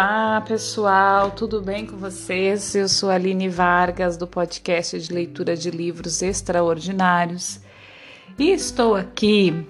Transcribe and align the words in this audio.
Olá, 0.00 0.40
pessoal, 0.42 1.32
tudo 1.32 1.60
bem 1.60 1.84
com 1.84 1.96
vocês? 1.96 2.72
Eu 2.72 2.88
sou 2.88 3.10
a 3.10 3.14
Aline 3.14 3.48
Vargas, 3.48 4.16
do 4.16 4.28
podcast 4.28 4.96
de 4.96 5.12
leitura 5.12 5.56
de 5.56 5.72
livros 5.72 6.22
extraordinários, 6.22 7.60
e 8.38 8.52
estou 8.52 8.94
aqui 8.94 9.66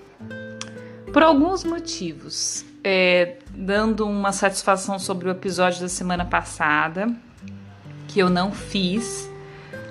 por 1.14 1.22
alguns 1.22 1.64
motivos. 1.64 2.62
É, 2.84 3.38
dando 3.54 4.06
uma 4.06 4.30
satisfação 4.30 4.98
sobre 4.98 5.28
o 5.28 5.30
episódio 5.30 5.80
da 5.80 5.88
semana 5.88 6.26
passada, 6.26 7.10
que 8.06 8.20
eu 8.20 8.28
não 8.28 8.52
fiz, 8.52 9.30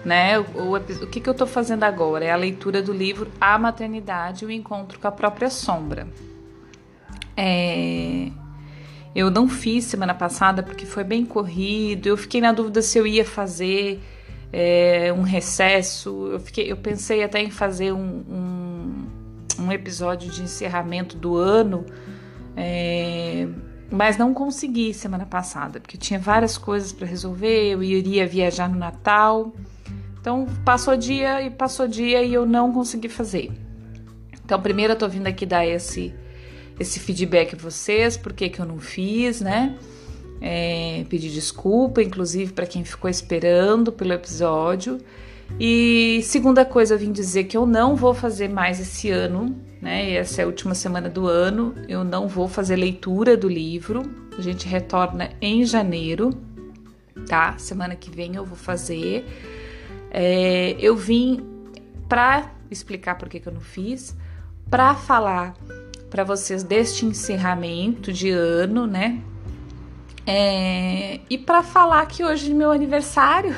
né? 0.05 0.37
O, 0.37 0.43
o, 0.43 0.75
o 0.75 1.07
que, 1.07 1.19
que 1.19 1.27
eu 1.27 1.31
estou 1.31 1.47
fazendo 1.47 1.83
agora? 1.83 2.23
É 2.23 2.31
a 2.31 2.35
leitura 2.35 2.79
do 2.79 2.93
livro 2.93 3.31
A 3.41 3.57
Maternidade 3.57 4.45
e 4.45 4.47
o 4.47 4.51
Encontro 4.51 4.99
com 4.99 5.07
a 5.07 5.11
Própria 5.11 5.49
Sombra. 5.49 6.07
É 7.35 8.29
eu 9.17 9.31
não 9.31 9.49
fiz 9.49 9.85
semana 9.85 10.13
passada 10.13 10.61
porque 10.61 10.85
foi 10.85 11.03
bem 11.03 11.25
corrido. 11.25 12.05
Eu 12.05 12.15
fiquei 12.15 12.39
na 12.39 12.51
dúvida 12.51 12.83
se 12.83 12.99
eu 12.99 13.07
ia 13.07 13.25
fazer 13.25 13.99
é, 14.53 15.11
um 15.11 15.23
recesso. 15.23 16.29
Eu, 16.33 16.39
fiquei, 16.39 16.71
eu 16.71 16.77
pensei 16.77 17.23
até 17.23 17.41
em 17.41 17.49
fazer 17.49 17.91
um, 17.91 18.23
um, 18.29 19.07
um 19.63 19.71
episódio 19.71 20.29
de 20.29 20.43
encerramento 20.43 21.17
do 21.17 21.35
ano, 21.35 21.83
é, 22.55 23.47
mas 23.89 24.19
não 24.19 24.35
consegui 24.35 24.93
semana 24.93 25.25
passada 25.25 25.79
porque 25.79 25.97
tinha 25.97 26.19
várias 26.19 26.55
coisas 26.55 26.93
para 26.93 27.07
resolver. 27.07 27.71
Eu 27.71 27.81
iria 27.81 28.27
viajar 28.27 28.69
no 28.69 28.77
Natal. 28.77 29.51
Então 30.21 30.45
passou 30.63 30.95
dia 30.95 31.41
e 31.41 31.49
passou 31.49 31.87
dia 31.87 32.21
e 32.21 32.35
eu 32.35 32.45
não 32.45 32.71
consegui 32.71 33.09
fazer. 33.09 33.51
Então, 34.45 34.61
primeiro 34.61 34.93
eu 34.93 34.97
tô 34.97 35.09
vindo 35.09 35.25
aqui 35.25 35.43
dar 35.43 35.65
esse 35.65 36.13
esse 36.79 36.99
feedback 36.99 37.55
a 37.55 37.57
vocês, 37.57 38.17
por 38.17 38.33
que, 38.33 38.49
que 38.49 38.59
eu 38.59 38.65
não 38.65 38.79
fiz, 38.79 39.41
né? 39.41 39.77
É, 40.39 41.03
pedir 41.09 41.29
desculpa, 41.29 42.01
inclusive, 42.01 42.53
para 42.53 42.67
quem 42.67 42.83
ficou 42.83 43.09
esperando 43.09 43.91
pelo 43.91 44.13
episódio. 44.13 44.99
E 45.59 46.21
segunda 46.23 46.65
coisa, 46.65 46.93
eu 46.93 46.99
vim 46.99 47.11
dizer 47.11 47.45
que 47.45 47.57
eu 47.57 47.65
não 47.65 47.95
vou 47.95 48.13
fazer 48.13 48.49
mais 48.49 48.79
esse 48.79 49.09
ano, 49.09 49.55
né? 49.81 50.11
Essa 50.13 50.41
é 50.41 50.43
a 50.43 50.47
última 50.47 50.75
semana 50.75 51.09
do 51.09 51.27
ano. 51.27 51.73
Eu 51.87 52.03
não 52.03 52.27
vou 52.27 52.47
fazer 52.47 52.75
leitura 52.75 53.35
do 53.35 53.47
livro. 53.47 54.03
A 54.37 54.41
gente 54.41 54.67
retorna 54.67 55.29
em 55.41 55.65
janeiro, 55.65 56.29
tá? 57.27 57.57
Semana 57.57 57.95
que 57.95 58.11
vem 58.11 58.35
eu 58.35 58.45
vou 58.45 58.57
fazer. 58.57 59.25
É, 60.11 60.75
eu 60.79 60.95
vim 60.95 61.43
para 62.07 62.51
explicar 62.69 63.17
por 63.17 63.29
que, 63.29 63.39
que 63.39 63.47
eu 63.47 63.53
não 63.53 63.61
fiz, 63.61 64.15
para 64.69 64.93
falar 64.93 65.55
para 66.09 66.23
vocês 66.23 66.63
deste 66.63 67.05
encerramento 67.05 68.11
de 68.11 68.29
ano, 68.29 68.87
né? 68.87 69.21
É, 70.25 71.21
e 71.29 71.37
para 71.37 71.63
falar 71.63 72.05
que 72.05 72.23
hoje 72.23 72.51
é 72.51 72.53
meu 72.53 72.71
aniversário 72.71 73.55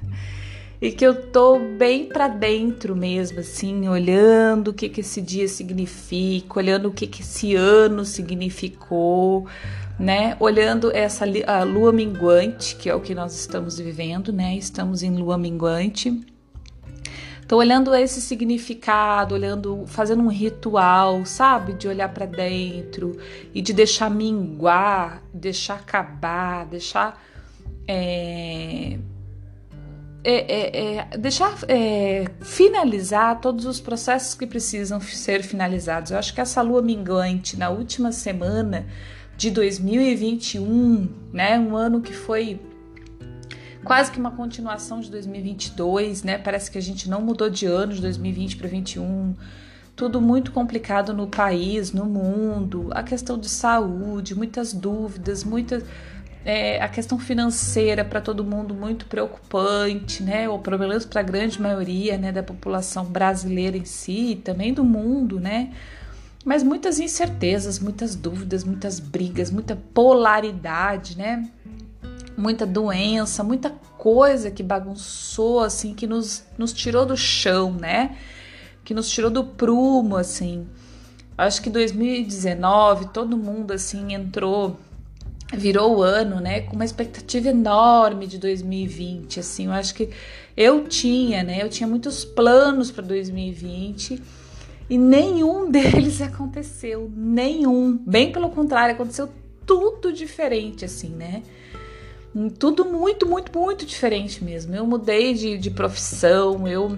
e 0.80 0.90
que 0.90 1.06
eu 1.06 1.30
tô 1.30 1.60
bem 1.78 2.06
para 2.06 2.26
dentro 2.26 2.96
mesmo, 2.96 3.38
assim, 3.38 3.88
olhando 3.88 4.68
o 4.68 4.74
que 4.74 4.88
que 4.88 5.00
esse 5.00 5.20
dia 5.20 5.46
significa, 5.46 6.58
olhando 6.58 6.88
o 6.88 6.92
que 6.92 7.06
que 7.06 7.22
esse 7.22 7.54
ano 7.54 8.04
significou, 8.04 9.46
né? 9.96 10.36
Olhando 10.40 10.90
essa 10.92 11.24
a 11.46 11.62
lua 11.62 11.92
minguante, 11.92 12.74
que 12.74 12.90
é 12.90 12.94
o 12.94 13.00
que 13.00 13.14
nós 13.14 13.38
estamos 13.38 13.78
vivendo, 13.78 14.32
né? 14.32 14.56
Estamos 14.56 15.04
em 15.04 15.16
lua 15.16 15.38
minguante. 15.38 16.20
Então, 17.52 17.58
olhando 17.58 17.94
esse 17.94 18.18
significado, 18.18 19.34
olhando, 19.34 19.84
fazendo 19.86 20.22
um 20.22 20.28
ritual, 20.28 21.26
sabe? 21.26 21.74
De 21.74 21.86
olhar 21.86 22.08
para 22.08 22.24
dentro 22.24 23.18
e 23.52 23.60
de 23.60 23.74
deixar 23.74 24.08
minguar, 24.08 25.22
deixar 25.34 25.74
acabar, 25.74 26.64
deixar. 26.64 27.22
É, 27.86 28.96
é, 30.24 30.32
é, 30.34 30.96
é 30.96 31.18
deixar 31.18 31.54
é, 31.68 32.24
finalizar 32.40 33.38
todos 33.38 33.66
os 33.66 33.78
processos 33.78 34.32
que 34.34 34.46
precisam 34.46 34.98
ser 34.98 35.42
finalizados. 35.42 36.10
Eu 36.10 36.16
acho 36.16 36.34
que 36.34 36.40
essa 36.40 36.62
lua 36.62 36.80
minguante 36.80 37.58
na 37.58 37.68
última 37.68 38.12
semana 38.12 38.86
de 39.36 39.50
2021, 39.50 41.06
né, 41.30 41.58
um 41.58 41.76
ano 41.76 42.00
que 42.00 42.14
foi 42.14 42.58
quase 43.84 44.10
que 44.10 44.18
uma 44.18 44.30
continuação 44.30 45.00
de 45.00 45.10
2022, 45.10 46.22
né? 46.22 46.38
Parece 46.38 46.70
que 46.70 46.78
a 46.78 46.82
gente 46.82 47.08
não 47.08 47.20
mudou 47.20 47.50
de 47.50 47.66
ano 47.66 47.92
de 47.92 48.00
2020 48.00 48.56
para 48.56 48.68
2021. 48.68 49.34
Tudo 49.94 50.20
muito 50.20 50.52
complicado 50.52 51.12
no 51.12 51.26
país, 51.26 51.92
no 51.92 52.06
mundo, 52.06 52.88
a 52.92 53.02
questão 53.02 53.38
de 53.38 53.48
saúde, 53.48 54.34
muitas 54.34 54.72
dúvidas, 54.72 55.44
muitas 55.44 55.84
é, 56.44 56.82
a 56.82 56.88
questão 56.88 57.18
financeira 57.18 58.04
para 58.04 58.20
todo 58.20 58.44
mundo 58.44 58.74
muito 58.74 59.06
preocupante, 59.06 60.22
né? 60.22 60.48
Ou 60.48 60.58
pelo 60.58 60.78
menos 60.78 61.04
para 61.04 61.20
a 61.20 61.24
grande 61.24 61.60
maioria, 61.60 62.18
né, 62.18 62.32
da 62.32 62.42
população 62.42 63.04
brasileira 63.04 63.76
em 63.76 63.84
si, 63.84 64.32
e 64.32 64.36
também 64.36 64.74
do 64.74 64.84
mundo, 64.84 65.38
né? 65.38 65.72
Mas 66.44 66.62
muitas 66.64 66.98
incertezas, 66.98 67.78
muitas 67.78 68.16
dúvidas, 68.16 68.64
muitas 68.64 68.98
brigas, 68.98 69.50
muita 69.50 69.76
polaridade, 69.94 71.16
né? 71.16 71.48
Muita 72.42 72.66
doença, 72.66 73.44
muita 73.44 73.70
coisa 73.70 74.50
que 74.50 74.64
bagunçou, 74.64 75.60
assim, 75.60 75.94
que 75.94 76.08
nos, 76.08 76.44
nos 76.58 76.72
tirou 76.72 77.06
do 77.06 77.16
chão, 77.16 77.72
né? 77.72 78.16
Que 78.84 78.92
nos 78.92 79.08
tirou 79.08 79.30
do 79.30 79.44
prumo, 79.44 80.16
assim. 80.16 80.66
Acho 81.38 81.62
que 81.62 81.70
2019 81.70 83.10
todo 83.12 83.38
mundo, 83.38 83.70
assim, 83.70 84.12
entrou, 84.12 84.76
virou 85.54 85.98
o 85.98 86.02
ano, 86.02 86.40
né? 86.40 86.62
Com 86.62 86.74
uma 86.74 86.84
expectativa 86.84 87.48
enorme 87.48 88.26
de 88.26 88.38
2020, 88.38 89.38
assim. 89.38 89.66
Eu 89.66 89.72
acho 89.72 89.94
que 89.94 90.10
eu 90.56 90.88
tinha, 90.88 91.44
né? 91.44 91.62
Eu 91.62 91.68
tinha 91.68 91.86
muitos 91.86 92.24
planos 92.24 92.90
para 92.90 93.04
2020 93.04 94.20
e 94.90 94.98
nenhum 94.98 95.70
deles 95.70 96.20
aconteceu, 96.20 97.08
nenhum. 97.14 97.96
Bem 98.04 98.32
pelo 98.32 98.50
contrário, 98.50 98.96
aconteceu 98.96 99.28
tudo 99.64 100.12
diferente, 100.12 100.84
assim, 100.84 101.10
né? 101.10 101.44
Tudo 102.58 102.84
muito, 102.84 103.26
muito, 103.26 103.56
muito 103.58 103.84
diferente 103.84 104.42
mesmo. 104.42 104.74
Eu 104.74 104.86
mudei 104.86 105.34
de, 105.34 105.58
de 105.58 105.70
profissão, 105.70 106.66
eu 106.66 106.96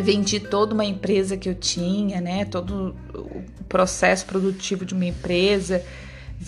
vendi 0.00 0.40
toda 0.40 0.74
uma 0.74 0.84
empresa 0.84 1.36
que 1.36 1.48
eu 1.48 1.54
tinha, 1.54 2.20
né? 2.20 2.44
Todo 2.44 2.94
o 3.14 3.44
processo 3.68 4.26
produtivo 4.26 4.84
de 4.84 4.94
uma 4.94 5.06
empresa. 5.06 5.82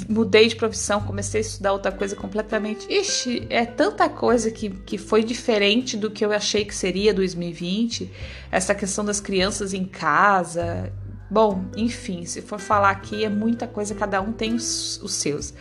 Mudei 0.08 0.46
de 0.46 0.54
profissão, 0.54 1.00
comecei 1.00 1.40
a 1.40 1.42
estudar 1.42 1.72
outra 1.72 1.90
coisa 1.90 2.14
completamente. 2.14 2.86
Ixi, 2.92 3.46
é 3.48 3.64
tanta 3.64 4.08
coisa 4.08 4.50
que, 4.50 4.70
que 4.70 4.98
foi 4.98 5.24
diferente 5.24 5.96
do 5.96 6.10
que 6.10 6.24
eu 6.24 6.32
achei 6.32 6.64
que 6.64 6.74
seria 6.74 7.14
2020. 7.14 8.10
Essa 8.50 8.74
questão 8.74 9.04
das 9.04 9.20
crianças 9.20 9.72
em 9.72 9.84
casa. 9.84 10.92
Bom, 11.30 11.64
enfim, 11.76 12.24
se 12.24 12.42
for 12.42 12.58
falar 12.58 12.90
aqui, 12.90 13.24
é 13.24 13.28
muita 13.28 13.66
coisa, 13.66 13.94
cada 13.94 14.20
um 14.20 14.32
tem 14.32 14.54
os, 14.54 15.00
os 15.02 15.14
seus. 15.14 15.54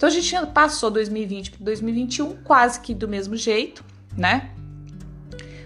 Então 0.00 0.08
a 0.08 0.12
gente 0.12 0.34
passou 0.54 0.90
2020 0.90 1.50
para 1.50 1.62
2021 1.62 2.36
quase 2.36 2.80
que 2.80 2.94
do 2.94 3.06
mesmo 3.06 3.36
jeito, 3.36 3.84
né? 4.16 4.48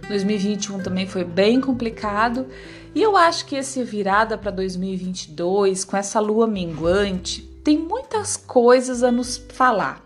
2021 0.09 0.81
também 0.81 1.07
foi 1.07 1.23
bem 1.23 1.61
complicado. 1.61 2.49
E 2.97 3.01
eu 3.01 3.17
acho 3.17 3.47
que 3.47 3.55
esse 3.55 3.85
virada 3.85 4.37
para 4.37 4.51
2022, 4.51 5.85
com 5.85 5.97
essa 5.97 6.19
lua 6.19 6.49
minguante, 6.49 7.43
tem 7.63 7.79
muitas 7.79 8.37
coisas 8.37 9.05
a 9.05 9.13
nos 9.13 9.37
falar. 9.37 10.05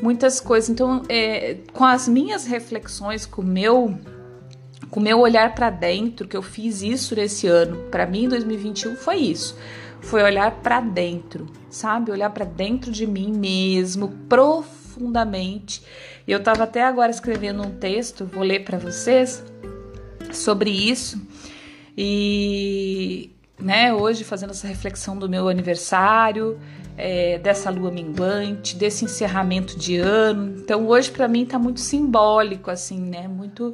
Muitas 0.00 0.40
coisas. 0.40 0.70
Então, 0.70 1.02
é, 1.10 1.58
com 1.74 1.84
as 1.84 2.08
minhas 2.08 2.46
reflexões, 2.46 3.26
com 3.26 3.42
o 3.42 3.44
meu, 3.44 3.94
com 4.88 5.00
meu 5.00 5.20
olhar 5.20 5.54
para 5.54 5.68
dentro, 5.68 6.26
que 6.26 6.34
eu 6.34 6.42
fiz 6.42 6.80
isso 6.80 7.14
nesse 7.14 7.46
ano, 7.46 7.90
para 7.90 8.06
mim, 8.06 8.26
2021 8.26 8.96
foi 8.96 9.16
isso 9.16 9.54
foi 10.04 10.22
olhar 10.22 10.50
para 10.62 10.80
dentro, 10.80 11.46
sabe? 11.70 12.10
Olhar 12.10 12.30
para 12.30 12.44
dentro 12.44 12.92
de 12.92 13.06
mim 13.06 13.32
mesmo, 13.32 14.08
profundamente. 14.28 15.82
E 16.26 16.32
eu 16.32 16.38
estava 16.38 16.64
até 16.64 16.82
agora 16.84 17.10
escrevendo 17.10 17.62
um 17.62 17.70
texto, 17.70 18.24
vou 18.24 18.42
ler 18.42 18.64
para 18.64 18.78
vocês 18.78 19.42
sobre 20.32 20.70
isso. 20.70 21.20
E, 21.96 23.30
né, 23.58 23.94
hoje 23.94 24.24
fazendo 24.24 24.50
essa 24.50 24.66
reflexão 24.66 25.16
do 25.16 25.28
meu 25.28 25.48
aniversário, 25.48 26.58
é, 26.96 27.38
dessa 27.38 27.70
lua 27.70 27.90
minguante, 27.90 28.76
desse 28.76 29.04
encerramento 29.04 29.78
de 29.78 29.96
ano. 29.96 30.58
Então, 30.58 30.86
hoje 30.86 31.10
para 31.10 31.26
mim 31.26 31.44
tá 31.44 31.58
muito 31.58 31.80
simbólico, 31.80 32.70
assim, 32.70 33.00
né? 33.00 33.26
Muito, 33.26 33.72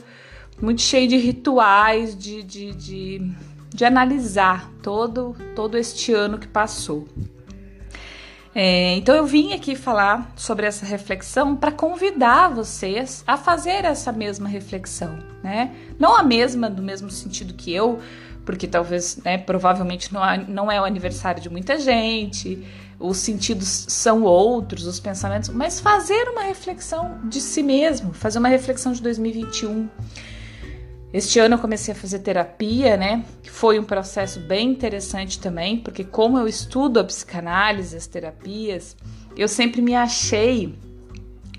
muito 0.60 0.80
cheio 0.80 1.08
de 1.08 1.16
rituais, 1.16 2.16
de, 2.16 2.42
de, 2.42 2.74
de 2.74 3.32
de 3.72 3.84
analisar 3.84 4.70
todo, 4.82 5.34
todo 5.54 5.76
este 5.78 6.12
ano 6.12 6.38
que 6.38 6.48
passou. 6.48 7.06
É, 8.52 8.96
então 8.96 9.14
eu 9.14 9.24
vim 9.24 9.52
aqui 9.52 9.76
falar 9.76 10.32
sobre 10.36 10.66
essa 10.66 10.84
reflexão 10.84 11.54
para 11.54 11.70
convidar 11.70 12.48
vocês 12.48 13.22
a 13.24 13.36
fazer 13.36 13.84
essa 13.84 14.10
mesma 14.10 14.48
reflexão, 14.48 15.18
né? 15.42 15.72
Não 15.98 16.16
a 16.16 16.22
mesma 16.24 16.68
do 16.68 16.82
mesmo 16.82 17.10
sentido 17.10 17.54
que 17.54 17.72
eu, 17.72 18.00
porque 18.44 18.66
talvez, 18.66 19.18
né, 19.24 19.38
provavelmente 19.38 20.12
não, 20.12 20.20
não 20.48 20.72
é 20.72 20.80
o 20.80 20.84
aniversário 20.84 21.40
de 21.40 21.48
muita 21.48 21.78
gente, 21.78 22.66
os 22.98 23.18
sentidos 23.18 23.86
são 23.88 24.24
outros, 24.24 24.84
os 24.84 24.98
pensamentos, 24.98 25.48
mas 25.50 25.78
fazer 25.78 26.28
uma 26.28 26.42
reflexão 26.42 27.20
de 27.24 27.40
si 27.40 27.62
mesmo, 27.62 28.12
fazer 28.12 28.40
uma 28.40 28.48
reflexão 28.48 28.92
de 28.92 29.00
2021. 29.00 29.88
Este 31.12 31.40
ano 31.40 31.56
eu 31.56 31.58
comecei 31.58 31.92
a 31.92 31.96
fazer 31.96 32.20
terapia, 32.20 32.96
né? 32.96 33.24
Foi 33.44 33.78
um 33.80 33.84
processo 33.84 34.38
bem 34.38 34.70
interessante 34.70 35.40
também, 35.40 35.78
porque 35.78 36.04
como 36.04 36.38
eu 36.38 36.46
estudo 36.46 37.00
a 37.00 37.04
psicanálise, 37.04 37.96
as 37.96 38.06
terapias, 38.06 38.96
eu 39.36 39.48
sempre 39.48 39.82
me 39.82 39.94
achei 39.94 40.72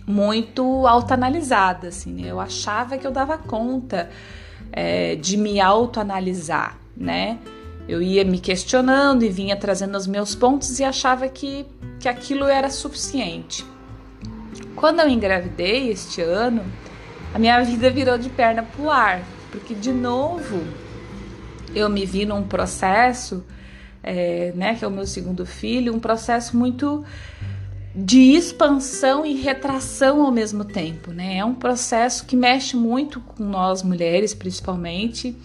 muito 0.08 0.88
autoanalisada, 0.88 1.90
assim, 1.90 2.14
né? 2.14 2.32
Eu 2.32 2.40
achava 2.40 2.98
que 2.98 3.06
eu 3.06 3.12
dava 3.12 3.38
conta 3.38 4.10
é, 4.72 5.16
de 5.16 5.36
me 5.36 5.60
autoanalisar, 5.60 6.78
né? 6.96 7.38
Eu 7.90 8.02
ia 8.02 8.24
me 8.24 8.40
questionando 8.40 9.24
e 9.24 9.30
vinha 9.30 9.58
trazendo 9.58 9.98
os 9.98 10.08
meus 10.08 10.34
pontos 10.34 10.80
e 10.80 10.84
achava 10.84 11.28
que, 11.28 11.66
que 12.00 12.08
aquilo 12.08 12.46
era 12.46 12.70
suficiente. 12.70 13.66
Quando 14.76 15.02
eu 15.02 15.10
engravidei 15.10 15.90
este 15.90 16.22
ano, 16.22 16.64
a 17.34 17.40
minha 17.40 17.62
vida 17.64 17.90
virou 17.90 18.18
de 18.18 18.30
perna 18.30 18.64
pro 18.64 18.90
ar, 18.90 19.22
porque 19.52 19.74
de 19.74 19.92
novo 19.92 20.64
eu 21.76 21.90
me 21.90 22.06
vi 22.06 22.26
num 22.26 22.44
processo, 22.44 23.44
é, 24.02 24.52
né, 24.56 24.76
que 24.76 24.84
é 24.84 24.88
o 24.88 24.92
meu 24.92 25.06
segundo 25.06 25.46
filho, 25.46 25.94
um 25.94 26.00
processo 26.00 26.58
muito 26.58 27.06
de 27.94 28.34
expansão 28.34 29.26
e 29.26 29.36
retração 29.36 30.24
ao 30.24 30.32
mesmo 30.32 30.64
tempo, 30.64 31.12
né? 31.12 31.38
É 31.38 31.46
um 31.46 31.54
processo 31.54 32.26
que 32.26 32.38
mexe 32.38 32.78
muito 32.78 33.20
com 33.20 33.44
nós 33.44 33.84
mulheres, 33.84 34.34
principalmente, 34.34 35.36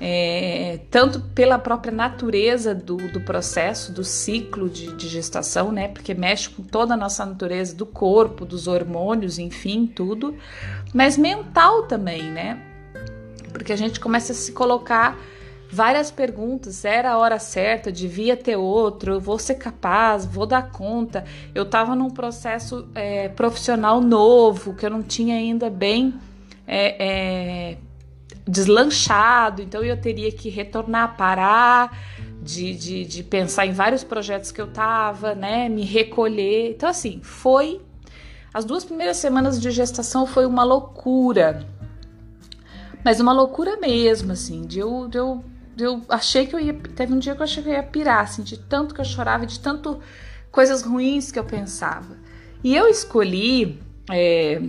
é, 0.00 0.78
tanto 0.88 1.20
pela 1.20 1.58
própria 1.58 1.92
natureza 1.92 2.72
do, 2.74 2.96
do 2.96 3.20
processo, 3.20 3.92
do 3.92 4.04
ciclo 4.04 4.70
de, 4.70 4.94
de, 4.94 5.08
gestação, 5.08 5.72
né? 5.72 5.88
Porque 5.88 6.14
mexe 6.14 6.48
com 6.48 6.62
toda 6.62 6.94
a 6.94 6.96
nossa 6.96 7.26
natureza 7.26 7.74
do 7.74 7.84
corpo, 7.84 8.44
dos 8.44 8.68
hormônios, 8.68 9.38
enfim, 9.40 9.84
tudo, 9.86 10.36
mas 10.94 11.18
mental 11.18 11.88
também, 11.88 12.22
né? 12.22 12.69
Porque 13.50 13.72
a 13.72 13.76
gente 13.76 14.00
começa 14.00 14.32
a 14.32 14.34
se 14.34 14.52
colocar 14.52 15.18
várias 15.70 16.10
perguntas. 16.10 16.84
Era 16.84 17.12
a 17.12 17.18
hora 17.18 17.38
certa, 17.38 17.92
devia 17.92 18.36
ter 18.36 18.56
outro, 18.56 19.12
eu 19.12 19.20
vou 19.20 19.38
ser 19.38 19.54
capaz, 19.54 20.26
vou 20.26 20.46
dar 20.46 20.70
conta. 20.70 21.24
Eu 21.54 21.62
estava 21.62 21.94
num 21.94 22.10
processo 22.10 22.88
é, 22.94 23.28
profissional 23.28 24.00
novo, 24.00 24.74
que 24.74 24.84
eu 24.84 24.90
não 24.90 25.02
tinha 25.02 25.36
ainda 25.36 25.70
bem 25.70 26.14
é, 26.66 27.72
é, 27.72 27.78
deslanchado, 28.46 29.62
então 29.62 29.82
eu 29.82 30.00
teria 30.00 30.32
que 30.32 30.48
retornar, 30.48 31.16
parar. 31.16 32.20
De, 32.42 32.74
de, 32.74 33.04
de 33.04 33.22
pensar 33.22 33.66
em 33.66 33.72
vários 33.72 34.02
projetos 34.02 34.50
que 34.50 34.62
eu 34.62 34.66
tava, 34.66 35.34
né? 35.34 35.68
Me 35.68 35.84
recolher. 35.84 36.70
Então, 36.70 36.88
assim, 36.88 37.20
foi. 37.22 37.82
As 38.52 38.64
duas 38.64 38.82
primeiras 38.82 39.18
semanas 39.18 39.60
de 39.60 39.70
gestação 39.70 40.26
foi 40.26 40.46
uma 40.46 40.64
loucura 40.64 41.66
mas 43.04 43.20
uma 43.20 43.32
loucura 43.32 43.76
mesmo, 43.76 44.32
assim, 44.32 44.62
de 44.62 44.78
eu, 44.78 45.08
de 45.08 45.18
eu, 45.18 45.44
de 45.74 45.84
eu 45.84 46.02
achei 46.08 46.46
que 46.46 46.54
eu 46.54 46.60
ia. 46.60 46.74
Teve 46.74 47.12
um 47.12 47.18
dia 47.18 47.34
que 47.34 47.40
eu 47.40 47.44
achei 47.44 47.62
que 47.62 47.68
eu 47.68 47.72
ia 47.72 47.82
pirar, 47.82 48.24
assim, 48.24 48.42
de 48.42 48.58
tanto 48.58 48.94
que 48.94 49.00
eu 49.00 49.04
chorava, 49.04 49.46
de 49.46 49.58
tanto 49.58 50.00
coisas 50.50 50.82
ruins 50.82 51.30
que 51.30 51.38
eu 51.38 51.44
pensava. 51.44 52.16
E 52.62 52.76
eu 52.76 52.88
escolhi, 52.88 53.80
é, 54.10 54.60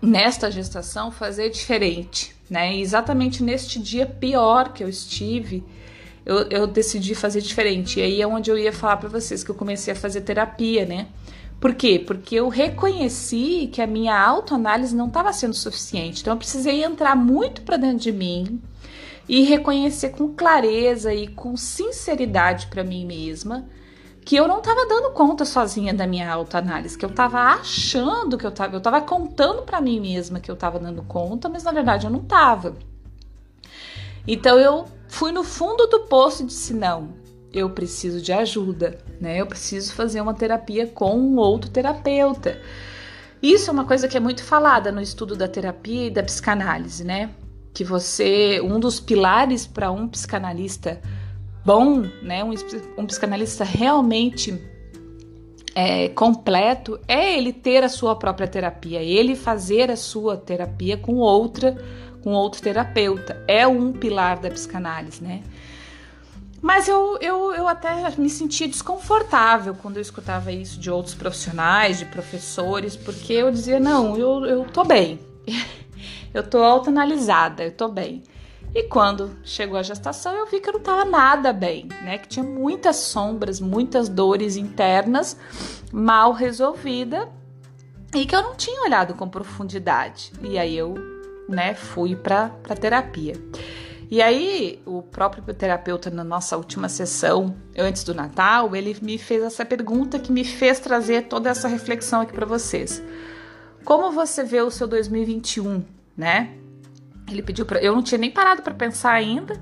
nesta 0.00 0.50
gestação, 0.50 1.10
fazer 1.10 1.50
diferente, 1.50 2.34
né? 2.48 2.74
E 2.74 2.80
exatamente 2.80 3.42
neste 3.42 3.78
dia 3.78 4.06
pior 4.06 4.72
que 4.72 4.82
eu 4.82 4.88
estive, 4.88 5.64
eu, 6.24 6.48
eu 6.48 6.66
decidi 6.66 7.14
fazer 7.14 7.40
diferente. 7.40 8.00
E 8.00 8.02
aí 8.02 8.22
é 8.22 8.26
onde 8.26 8.50
eu 8.50 8.58
ia 8.58 8.72
falar 8.72 8.96
para 8.96 9.08
vocês 9.08 9.44
que 9.44 9.50
eu 9.50 9.54
comecei 9.54 9.92
a 9.92 9.96
fazer 9.96 10.22
terapia, 10.22 10.86
né? 10.86 11.08
Por 11.60 11.74
quê? 11.74 11.98
Porque 11.98 12.34
eu 12.34 12.48
reconheci 12.48 13.70
que 13.72 13.80
a 13.80 13.86
minha 13.86 14.18
autoanálise 14.18 14.94
não 14.94 15.06
estava 15.06 15.32
sendo 15.32 15.54
suficiente. 15.54 16.20
Então 16.20 16.34
eu 16.34 16.38
precisei 16.38 16.84
entrar 16.84 17.16
muito 17.16 17.62
para 17.62 17.76
dentro 17.76 17.98
de 17.98 18.12
mim 18.12 18.60
e 19.28 19.42
reconhecer 19.42 20.10
com 20.10 20.34
clareza 20.34 21.14
e 21.14 21.28
com 21.28 21.56
sinceridade 21.56 22.66
para 22.66 22.84
mim 22.84 23.06
mesma 23.06 23.66
que 24.24 24.36
eu 24.36 24.48
não 24.48 24.58
estava 24.58 24.86
dando 24.86 25.10
conta 25.10 25.44
sozinha 25.44 25.92
da 25.92 26.06
minha 26.06 26.32
autoanálise, 26.32 26.96
que 26.96 27.04
eu 27.04 27.10
estava 27.10 27.38
achando 27.40 28.38
que 28.38 28.46
eu 28.46 28.50
estava, 28.50 28.74
eu 28.74 28.78
estava 28.78 29.00
contando 29.02 29.62
para 29.62 29.82
mim 29.82 30.00
mesma 30.00 30.40
que 30.40 30.50
eu 30.50 30.54
estava 30.54 30.78
dando 30.78 31.02
conta, 31.02 31.48
mas 31.48 31.62
na 31.62 31.72
verdade 31.72 32.06
eu 32.06 32.10
não 32.10 32.20
estava. 32.20 32.74
Então 34.26 34.58
eu 34.58 34.86
fui 35.08 35.30
no 35.30 35.44
fundo 35.44 35.86
do 35.86 36.00
poço 36.00 36.42
e 36.42 36.46
disse 36.46 36.72
não, 36.72 37.10
eu 37.54 37.70
preciso 37.70 38.20
de 38.20 38.32
ajuda, 38.32 38.98
né? 39.20 39.40
Eu 39.40 39.46
preciso 39.46 39.94
fazer 39.94 40.20
uma 40.20 40.34
terapia 40.34 40.88
com 40.88 41.16
um 41.16 41.36
outro 41.36 41.70
terapeuta. 41.70 42.60
Isso 43.40 43.70
é 43.70 43.72
uma 43.72 43.84
coisa 43.84 44.08
que 44.08 44.16
é 44.16 44.20
muito 44.20 44.42
falada 44.42 44.90
no 44.90 45.00
estudo 45.00 45.36
da 45.36 45.46
terapia 45.46 46.08
e 46.08 46.10
da 46.10 46.22
psicanálise, 46.22 47.04
né? 47.04 47.30
Que 47.72 47.84
você, 47.84 48.60
um 48.60 48.80
dos 48.80 48.98
pilares 48.98 49.66
para 49.66 49.90
um 49.92 50.08
psicanalista 50.08 51.00
bom, 51.64 52.00
né? 52.20 52.42
Um, 52.42 52.54
um 52.98 53.06
psicanalista 53.06 53.62
realmente 53.62 54.60
é, 55.74 56.08
completo 56.08 56.98
é 57.06 57.36
ele 57.36 57.52
ter 57.52 57.84
a 57.84 57.88
sua 57.88 58.16
própria 58.16 58.48
terapia, 58.48 59.00
ele 59.00 59.36
fazer 59.36 59.90
a 59.90 59.96
sua 59.96 60.36
terapia 60.36 60.96
com 60.96 61.16
outra, 61.16 61.76
com 62.22 62.32
outro 62.32 62.60
terapeuta. 62.60 63.42
É 63.46 63.64
um 63.66 63.92
pilar 63.92 64.40
da 64.40 64.50
psicanálise, 64.50 65.22
né? 65.22 65.42
Mas 66.64 66.88
eu, 66.88 67.18
eu, 67.20 67.52
eu 67.52 67.68
até 67.68 68.10
me 68.16 68.30
sentia 68.30 68.66
desconfortável 68.66 69.74
quando 69.74 69.96
eu 69.96 70.00
escutava 70.00 70.50
isso 70.50 70.80
de 70.80 70.90
outros 70.90 71.14
profissionais, 71.14 71.98
de 71.98 72.06
professores, 72.06 72.96
porque 72.96 73.34
eu 73.34 73.50
dizia: 73.50 73.78
não, 73.78 74.16
eu, 74.16 74.46
eu 74.46 74.64
tô 74.64 74.82
bem, 74.82 75.20
eu 76.32 76.42
tô 76.42 76.62
autoanalisada, 76.62 77.64
eu 77.64 77.70
tô 77.70 77.88
bem. 77.88 78.22
E 78.74 78.84
quando 78.84 79.36
chegou 79.44 79.76
a 79.78 79.82
gestação, 79.82 80.32
eu 80.32 80.46
vi 80.46 80.58
que 80.58 80.70
eu 80.70 80.72
não 80.72 80.80
estava 80.80 81.04
nada 81.04 81.52
bem, 81.52 81.86
né? 82.02 82.16
Que 82.16 82.28
tinha 82.28 82.44
muitas 82.46 82.96
sombras, 82.96 83.60
muitas 83.60 84.08
dores 84.08 84.56
internas 84.56 85.36
mal 85.92 86.32
resolvida 86.32 87.28
e 88.14 88.24
que 88.24 88.34
eu 88.34 88.42
não 88.42 88.54
tinha 88.54 88.84
olhado 88.84 89.12
com 89.12 89.28
profundidade. 89.28 90.32
E 90.40 90.58
aí 90.58 90.74
eu, 90.74 90.94
né, 91.46 91.74
fui 91.74 92.16
para 92.16 92.48
terapia. 92.80 93.34
E 94.10 94.20
aí, 94.20 94.82
o 94.84 95.02
próprio 95.02 95.42
terapeuta, 95.54 96.10
na 96.10 96.24
nossa 96.24 96.56
última 96.56 96.88
sessão, 96.88 97.56
antes 97.76 98.04
do 98.04 98.14
Natal, 98.14 98.74
ele 98.76 98.96
me 99.00 99.16
fez 99.16 99.42
essa 99.42 99.64
pergunta 99.64 100.18
que 100.18 100.30
me 100.30 100.44
fez 100.44 100.78
trazer 100.78 101.22
toda 101.22 101.48
essa 101.48 101.68
reflexão 101.68 102.20
aqui 102.20 102.32
para 102.32 102.46
vocês. 102.46 103.02
Como 103.84 104.12
você 104.12 104.44
vê 104.44 104.60
o 104.60 104.70
seu 104.70 104.86
2021, 104.86 105.84
né? 106.16 106.54
Ele 107.30 107.42
pediu 107.42 107.64
para. 107.64 107.82
Eu 107.82 107.94
não 107.94 108.02
tinha 108.02 108.18
nem 108.18 108.30
parado 108.30 108.62
para 108.62 108.74
pensar 108.74 109.12
ainda. 109.12 109.60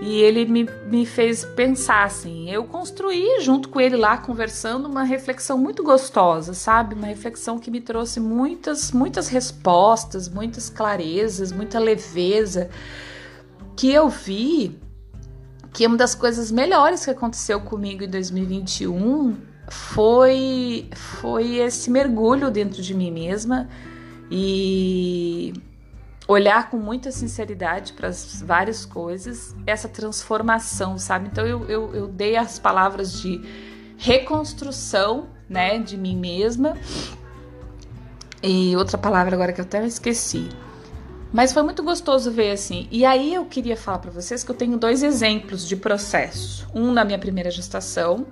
E 0.00 0.20
ele 0.20 0.46
me, 0.46 0.68
me 0.86 1.06
fez 1.06 1.44
pensar 1.44 2.04
assim. 2.04 2.50
Eu 2.50 2.64
construí 2.64 3.40
junto 3.40 3.68
com 3.68 3.80
ele 3.80 3.96
lá, 3.96 4.16
conversando, 4.16 4.88
uma 4.88 5.04
reflexão 5.04 5.56
muito 5.56 5.84
gostosa, 5.84 6.54
sabe? 6.54 6.96
Uma 6.96 7.06
reflexão 7.06 7.56
que 7.56 7.70
me 7.70 7.80
trouxe 7.80 8.18
muitas, 8.18 8.90
muitas 8.90 9.28
respostas, 9.28 10.28
muitas 10.28 10.68
clarezas, 10.68 11.52
muita 11.52 11.78
leveza 11.78 12.68
que 13.76 13.92
eu 13.92 14.08
vi 14.08 14.78
que 15.72 15.86
uma 15.86 15.96
das 15.96 16.14
coisas 16.14 16.50
melhores 16.50 17.04
que 17.04 17.10
aconteceu 17.10 17.60
comigo 17.60 18.04
em 18.04 18.08
2021 18.08 19.36
foi 19.70 20.88
foi 20.94 21.56
esse 21.56 21.90
mergulho 21.90 22.50
dentro 22.50 22.82
de 22.82 22.94
mim 22.94 23.10
mesma 23.10 23.68
e 24.30 25.52
olhar 26.26 26.70
com 26.70 26.76
muita 26.76 27.10
sinceridade 27.10 27.92
para 27.92 28.08
as 28.08 28.42
várias 28.42 28.84
coisas, 28.84 29.54
essa 29.66 29.88
transformação, 29.88 30.96
sabe? 30.98 31.28
Então 31.30 31.46
eu, 31.46 31.68
eu, 31.68 31.94
eu 31.94 32.08
dei 32.08 32.36
as 32.36 32.58
palavras 32.58 33.20
de 33.20 33.40
reconstrução, 33.98 35.28
né, 35.48 35.78
de 35.78 35.96
mim 35.96 36.16
mesma. 36.16 36.76
E 38.42 38.74
outra 38.76 38.98
palavra 38.98 39.34
agora 39.34 39.52
que 39.52 39.60
eu 39.60 39.64
até 39.64 39.84
esqueci. 39.86 40.48
Mas 41.32 41.52
foi 41.52 41.62
muito 41.62 41.82
gostoso 41.82 42.30
ver 42.30 42.50
assim. 42.50 42.86
E 42.90 43.04
aí 43.04 43.34
eu 43.34 43.44
queria 43.46 43.76
falar 43.76 43.98
para 43.98 44.10
vocês 44.10 44.44
que 44.44 44.50
eu 44.50 44.54
tenho 44.54 44.76
dois 44.76 45.02
exemplos 45.02 45.66
de 45.66 45.76
processo. 45.76 46.68
Um 46.74 46.92
na 46.92 47.04
minha 47.04 47.18
primeira 47.18 47.50
gestação. 47.50 48.26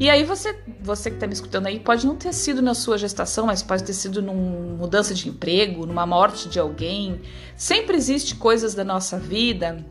E 0.00 0.08
aí 0.08 0.24
você, 0.24 0.58
você 0.80 1.10
que 1.10 1.16
está 1.16 1.26
me 1.26 1.32
escutando 1.32 1.66
aí, 1.66 1.80
pode 1.80 2.06
não 2.06 2.14
ter 2.16 2.32
sido 2.32 2.62
na 2.62 2.74
sua 2.74 2.96
gestação, 2.96 3.46
mas 3.46 3.62
pode 3.62 3.84
ter 3.84 3.92
sido 3.92 4.22
numa 4.22 4.76
mudança 4.76 5.14
de 5.14 5.28
emprego, 5.28 5.86
numa 5.86 6.06
morte 6.06 6.48
de 6.48 6.58
alguém. 6.58 7.20
Sempre 7.56 7.96
existe 7.96 8.36
coisas 8.36 8.74
da 8.74 8.84
nossa 8.84 9.18
vida, 9.18 9.84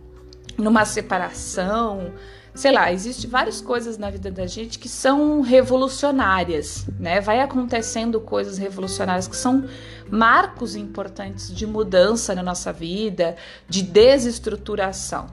numa 0.58 0.86
separação, 0.86 2.12
sei 2.58 2.72
lá, 2.72 2.92
existe 2.92 3.28
várias 3.28 3.62
coisas 3.62 4.00
na 4.00 4.10
vida 4.10 4.32
da 4.32 4.48
gente 4.48 4.80
que 4.80 4.90
são 4.90 5.42
revolucionárias, 5.42 6.88
né? 7.00 7.22
Vai 7.22 7.40
acontecendo 7.40 8.20
coisas 8.20 8.58
revolucionárias 8.58 9.28
que 9.28 9.38
são 9.38 9.66
marcos 10.10 10.76
importantes 10.76 11.54
de 11.54 11.68
mudança 11.68 12.34
na 12.34 12.42
nossa 12.42 12.74
vida, 12.74 13.36
de 13.70 13.84
desestruturação. 13.84 15.28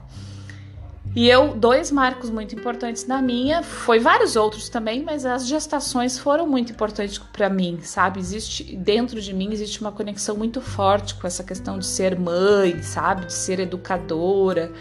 E 1.15 1.27
eu, 1.27 1.55
dois 1.55 1.91
marcos 1.91 2.29
muito 2.29 2.53
importantes 2.53 3.07
na 3.07 3.21
minha, 3.21 3.63
foi 3.63 3.99
vários 3.99 4.35
outros 4.35 4.69
também, 4.69 5.01
mas 5.01 5.25
as 5.25 5.47
gestações 5.47 6.19
foram 6.19 6.45
muito 6.45 6.73
importantes 6.73 7.17
para 7.17 7.49
mim, 7.49 7.79
sabe? 7.81 8.19
Existe 8.19 8.75
dentro 8.75 9.19
de 9.19 9.33
mim 9.33 9.51
existe 9.51 9.81
uma 9.81 9.91
conexão 9.91 10.35
muito 10.35 10.61
forte 10.61 11.15
com 11.15 11.25
essa 11.25 11.43
questão 11.43 11.79
de 11.79 11.87
ser 11.87 12.19
mãe, 12.19 12.83
sabe? 12.83 13.25
De 13.25 13.33
ser 13.33 13.59
educadora, 13.61 14.71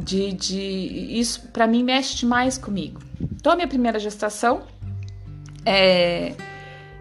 de, 0.00 0.32
de 0.32 0.60
isso 1.18 1.48
para 1.52 1.66
mim 1.66 1.84
mexe 1.84 2.16
demais 2.16 2.58
comigo. 2.58 3.00
Então 3.20 3.52
a 3.52 3.56
minha 3.56 3.68
primeira 3.68 3.98
gestação, 3.98 4.62
é, 5.64 6.34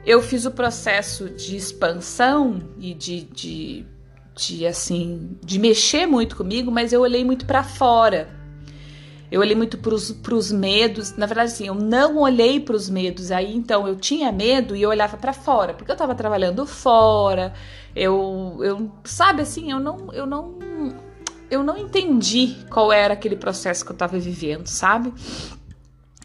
eu 0.06 0.22
fiz 0.22 0.46
o 0.46 0.52
processo 0.52 1.30
de 1.30 1.56
expansão 1.56 2.62
e 2.78 2.94
de, 2.94 3.22
de, 3.22 3.86
de 4.36 4.68
assim 4.68 5.38
de 5.44 5.58
mexer 5.58 6.06
muito 6.06 6.36
comigo, 6.36 6.70
mas 6.70 6.94
eu 6.94 7.02
olhei 7.02 7.24
muito 7.24 7.46
para 7.46 7.64
fora 7.64 8.40
eu 9.32 9.42
olhei 9.42 9.56
muito 9.56 9.78
para 9.78 9.94
os 9.94 10.52
medos. 10.52 11.16
Na 11.16 11.26
verdade, 11.26 11.52
assim, 11.52 11.68
eu 11.68 11.76
não 11.76 12.18
olhei 12.18 12.60
para 12.60 12.76
os 12.76 12.90
medos. 12.90 13.32
Aí, 13.32 13.56
então, 13.56 13.88
eu 13.88 13.96
tinha 13.96 14.32
medo 14.32 14.76
e 14.76 14.82
eu 14.82 14.90
olhava 14.90 15.18
para 15.18 15.34
fora, 15.34 15.74
porque 15.74 15.92
eu 15.92 15.94
estava 15.94 16.16
trabalhando 16.16 16.66
fora. 16.66 17.54
Eu, 17.96 18.58
eu, 18.62 18.92
sabe, 19.04 19.42
assim, 19.44 19.72
eu 19.72 19.80
não, 19.80 20.12
eu 20.14 20.26
não, 20.26 20.58
eu 21.50 21.64
não 21.64 21.78
entendi 21.78 22.58
qual 22.70 22.92
era 22.92 23.14
aquele 23.14 23.36
processo 23.36 23.84
que 23.84 23.92
eu 23.92 23.96
estava 23.96 24.18
vivendo, 24.20 24.68
sabe? 24.68 25.14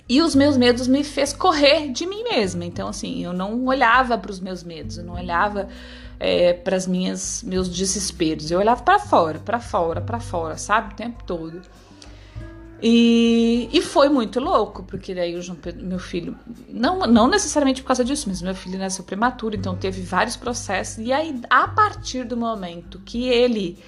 E 0.07 0.21
os 0.21 0.35
meus 0.35 0.57
medos 0.57 0.87
me 0.87 1.02
fez 1.02 1.33
correr 1.33 1.90
de 1.90 2.07
mim 2.07 2.25
mesma. 2.25 2.64
Então, 2.64 2.88
assim, 2.88 3.25
eu 3.25 3.33
não 3.33 3.64
olhava 3.64 4.19
para 4.19 4.31
os 4.31 4.38
meus 4.38 4.62
medos, 4.62 4.99
eu 4.99 5.04
não 5.04 5.14
olhava 5.14 5.69
é, 6.21 6.52
para 6.52 6.76
as 6.76 6.87
minhas 6.87 7.43
meus 7.43 7.69
desesperos. 7.69 8.50
Eu 8.50 8.59
olhava 8.59 8.83
para 8.83 8.99
fora, 8.99 9.38
para 9.38 9.59
fora, 9.59 10.00
para 10.02 10.21
fora, 10.21 10.59
sabe, 10.59 10.93
o 10.93 10.97
tempo 10.97 11.25
todo. 11.25 11.62
E, 12.83 13.71
e 13.73 13.81
foi 13.81 14.11
muito 14.11 14.38
louco, 14.38 14.83
porque 14.83 15.14
daí 15.14 15.35
o 15.37 15.40
João 15.40 15.57
Pedro, 15.57 15.87
meu 15.87 15.99
filho, 15.99 16.37
não, 16.69 16.99
não 17.07 17.26
necessariamente 17.26 17.81
por 17.81 17.87
causa 17.87 18.04
disso, 18.04 18.28
mas 18.28 18.43
meu 18.43 18.54
filho 18.54 18.78
nasceu 18.78 19.02
prematuro, 19.02 19.57
então 19.57 19.75
teve 19.75 20.02
vários 20.02 20.37
processos. 20.37 20.99
E 20.99 21.11
aí, 21.11 21.40
a 21.49 21.66
partir 21.66 22.25
do 22.25 22.37
momento 22.37 23.00
que 23.02 23.26
ele 23.26 23.78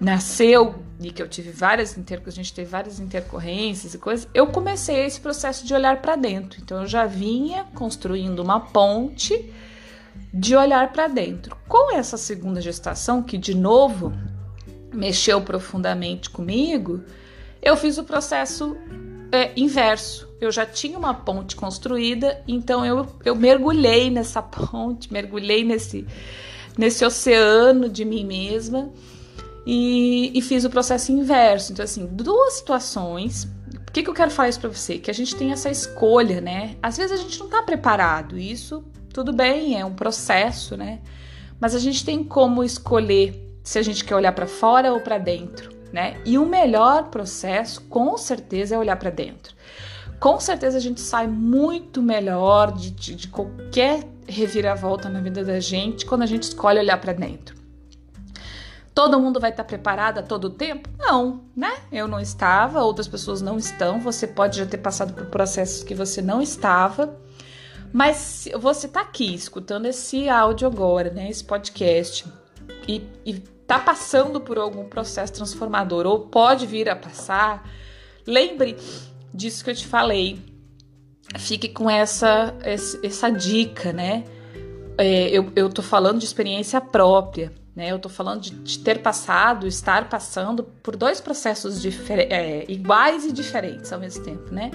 nasceu 0.00 0.74
e 1.00 1.10
que 1.10 1.22
eu 1.22 1.28
tive 1.28 1.50
várias 1.50 1.96
inter... 1.96 2.22
a 2.24 2.30
gente 2.30 2.52
teve 2.52 2.70
várias 2.70 2.98
intercorrências 2.98 3.94
e 3.94 3.98
coisas, 3.98 4.28
eu 4.32 4.46
comecei 4.46 5.04
esse 5.04 5.20
processo 5.20 5.66
de 5.66 5.74
olhar 5.74 6.00
para 6.00 6.16
dentro. 6.16 6.60
Então 6.62 6.82
eu 6.82 6.86
já 6.86 7.06
vinha 7.06 7.64
construindo 7.74 8.40
uma 8.40 8.60
ponte 8.60 9.52
de 10.32 10.56
olhar 10.56 10.92
para 10.92 11.08
dentro. 11.08 11.56
Com 11.68 11.94
essa 11.94 12.16
segunda 12.16 12.60
gestação, 12.60 13.22
que 13.22 13.36
de 13.36 13.54
novo 13.54 14.12
mexeu 14.92 15.40
profundamente 15.42 16.30
comigo, 16.30 17.02
eu 17.60 17.76
fiz 17.76 17.98
o 17.98 18.04
processo 18.04 18.76
é, 19.30 19.52
inverso. 19.56 20.26
Eu 20.40 20.50
já 20.50 20.64
tinha 20.64 20.98
uma 20.98 21.12
ponte 21.12 21.56
construída, 21.56 22.42
então 22.46 22.84
eu, 22.84 23.06
eu 23.24 23.34
mergulhei 23.34 24.10
nessa 24.10 24.40
ponte, 24.42 25.12
mergulhei 25.12 25.62
nesse, 25.64 26.06
nesse 26.76 27.04
oceano 27.04 27.88
de 27.88 28.04
mim 28.04 28.24
mesma 28.24 28.90
e, 29.66 30.30
e 30.34 30.40
fiz 30.40 30.64
o 30.64 30.70
processo 30.70 31.10
inverso. 31.12 31.72
Então, 31.72 31.84
assim, 31.84 32.06
duas 32.06 32.54
situações. 32.54 33.48
Que, 33.92 34.02
que 34.02 34.10
eu 34.10 34.14
quero 34.14 34.30
falar 34.30 34.50
isso 34.50 34.60
para 34.60 34.68
você? 34.68 34.98
Que 34.98 35.10
a 35.10 35.14
gente 35.14 35.34
tem 35.34 35.52
essa 35.52 35.70
escolha, 35.70 36.40
né? 36.40 36.76
Às 36.82 36.96
vezes 36.96 37.18
a 37.18 37.22
gente 37.22 37.40
não 37.40 37.48
tá 37.48 37.62
preparado. 37.62 38.38
Isso, 38.38 38.84
tudo 39.12 39.32
bem, 39.32 39.78
é 39.78 39.84
um 39.84 39.94
processo, 39.94 40.76
né? 40.76 41.00
Mas 41.58 41.74
a 41.74 41.78
gente 41.78 42.04
tem 42.04 42.22
como 42.22 42.62
escolher 42.62 43.42
se 43.64 43.78
a 43.78 43.82
gente 43.82 44.04
quer 44.04 44.14
olhar 44.14 44.32
para 44.32 44.46
fora 44.46 44.92
ou 44.92 45.00
para 45.00 45.18
dentro 45.18 45.76
né? 45.96 46.20
E 46.24 46.36
o 46.36 46.44
melhor 46.44 47.04
processo, 47.04 47.80
com 47.82 48.16
certeza, 48.18 48.74
é 48.74 48.78
olhar 48.78 48.96
para 48.96 49.08
dentro. 49.10 49.54
Com 50.20 50.38
certeza 50.40 50.78
a 50.78 50.80
gente 50.80 51.00
sai 51.00 51.26
muito 51.26 52.02
melhor 52.02 52.72
de, 52.72 52.90
de, 52.90 53.14
de 53.14 53.28
qualquer 53.28 54.04
reviravolta 54.26 55.08
na 55.08 55.20
vida 55.20 55.42
da 55.42 55.58
gente 55.58 56.04
quando 56.04 56.22
a 56.22 56.26
gente 56.26 56.44
escolhe 56.44 56.78
olhar 56.78 57.00
para 57.00 57.12
dentro. 57.12 57.56
Todo 58.96 59.20
mundo 59.20 59.38
vai 59.38 59.50
estar 59.50 59.62
preparado 59.62 60.20
a 60.20 60.22
todo 60.22 60.48
tempo? 60.48 60.88
Não, 60.98 61.44
né? 61.54 61.70
Eu 61.92 62.08
não 62.08 62.18
estava, 62.18 62.82
outras 62.82 63.06
pessoas 63.06 63.42
não 63.42 63.58
estão. 63.58 64.00
Você 64.00 64.26
pode 64.26 64.56
já 64.56 64.64
ter 64.64 64.78
passado 64.78 65.12
por 65.12 65.26
processos 65.26 65.84
que 65.84 65.94
você 65.94 66.22
não 66.22 66.40
estava. 66.40 67.14
Mas 67.92 68.48
você 68.58 68.86
está 68.86 69.02
aqui 69.02 69.34
escutando 69.34 69.84
esse 69.84 70.30
áudio 70.30 70.66
agora, 70.66 71.10
né? 71.10 71.28
Esse 71.28 71.44
podcast. 71.44 72.24
E, 72.88 73.06
está 73.26 73.78
passando 73.78 74.40
por 74.40 74.56
algum 74.56 74.88
processo 74.88 75.34
transformador 75.34 76.06
ou 76.06 76.20
pode 76.20 76.66
vir 76.66 76.88
a 76.88 76.96
passar, 76.96 77.68
lembre 78.26 78.78
disso 79.34 79.62
que 79.62 79.72
eu 79.72 79.74
te 79.74 79.86
falei. 79.86 80.40
Fique 81.36 81.68
com 81.68 81.90
essa, 81.90 82.54
essa 82.62 83.28
dica, 83.28 83.92
né? 83.92 84.24
É, 84.96 85.28
eu, 85.28 85.52
eu 85.54 85.68
tô 85.68 85.82
falando 85.82 86.18
de 86.18 86.24
experiência 86.24 86.80
própria, 86.80 87.52
né? 87.76 87.92
Eu 87.92 87.98
tô 87.98 88.08
falando 88.08 88.40
de, 88.40 88.50
de 88.50 88.78
ter 88.78 89.02
passado, 89.02 89.66
estar 89.66 90.08
passando 90.08 90.64
por 90.64 90.96
dois 90.96 91.20
processos 91.20 91.84
é, 92.08 92.64
iguais 92.66 93.26
e 93.26 93.32
diferentes 93.32 93.92
ao 93.92 94.00
mesmo 94.00 94.24
tempo, 94.24 94.52
né? 94.52 94.70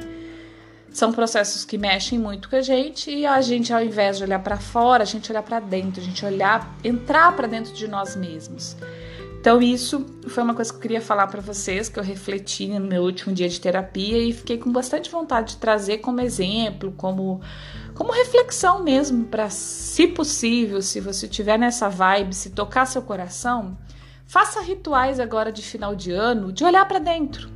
São 0.92 1.12
processos 1.12 1.66
que 1.66 1.78
mexem 1.78 2.20
muito 2.20 2.50
com 2.50 2.56
a 2.58 2.62
gente 2.62 3.10
e 3.10 3.26
a 3.26 3.42
gente, 3.42 3.74
ao 3.74 3.82
invés 3.82 4.18
de 4.18 4.24
olhar 4.24 4.40
para 4.40 4.58
fora, 4.58 5.04
a 5.04 5.06
gente 5.06 5.32
olhar 5.32 5.42
para 5.42 5.60
dentro, 5.60 6.02
a 6.02 6.04
gente 6.04 6.24
olhar, 6.24 6.78
entrar 6.84 7.36
para 7.36 7.48
dentro 7.48 7.74
de 7.74 7.88
nós 7.88 8.16
mesmos. 8.16 8.76
Então, 9.40 9.60
isso 9.60 10.06
foi 10.28 10.44
uma 10.44 10.54
coisa 10.54 10.70
que 10.70 10.78
eu 10.78 10.82
queria 10.82 11.02
falar 11.02 11.26
para 11.26 11.42
vocês, 11.42 11.90
que 11.90 11.98
eu 11.98 12.04
refleti 12.04 12.68
no 12.68 12.82
meu 12.82 13.02
último 13.02 13.34
dia 13.34 13.50
de 13.50 13.60
terapia 13.60 14.20
e 14.20 14.32
fiquei 14.32 14.60
com 14.60 14.72
bastante 14.72 15.10
vontade 15.10 15.54
de 15.54 15.58
trazer 15.58 15.98
como 15.98 16.22
exemplo, 16.22 16.94
como, 16.96 17.42
como 18.02 18.14
reflexão 18.14 18.84
mesmo, 18.84 19.26
para, 19.26 19.48
se 19.52 20.08
possível, 20.08 20.82
se 20.82 21.00
você 21.00 21.28
tiver 21.28 21.60
nessa 21.60 21.88
vibe, 21.88 22.34
se 22.34 22.50
tocar 22.50 22.88
seu 22.88 23.04
coração, 23.04 23.78
faça 24.26 24.60
rituais 24.60 25.20
agora 25.20 25.52
de 25.52 25.62
final 25.62 25.96
de 25.96 26.12
ano 26.12 26.52
de 26.52 26.64
olhar 26.64 26.84
para 26.88 26.98
dentro 26.98 27.48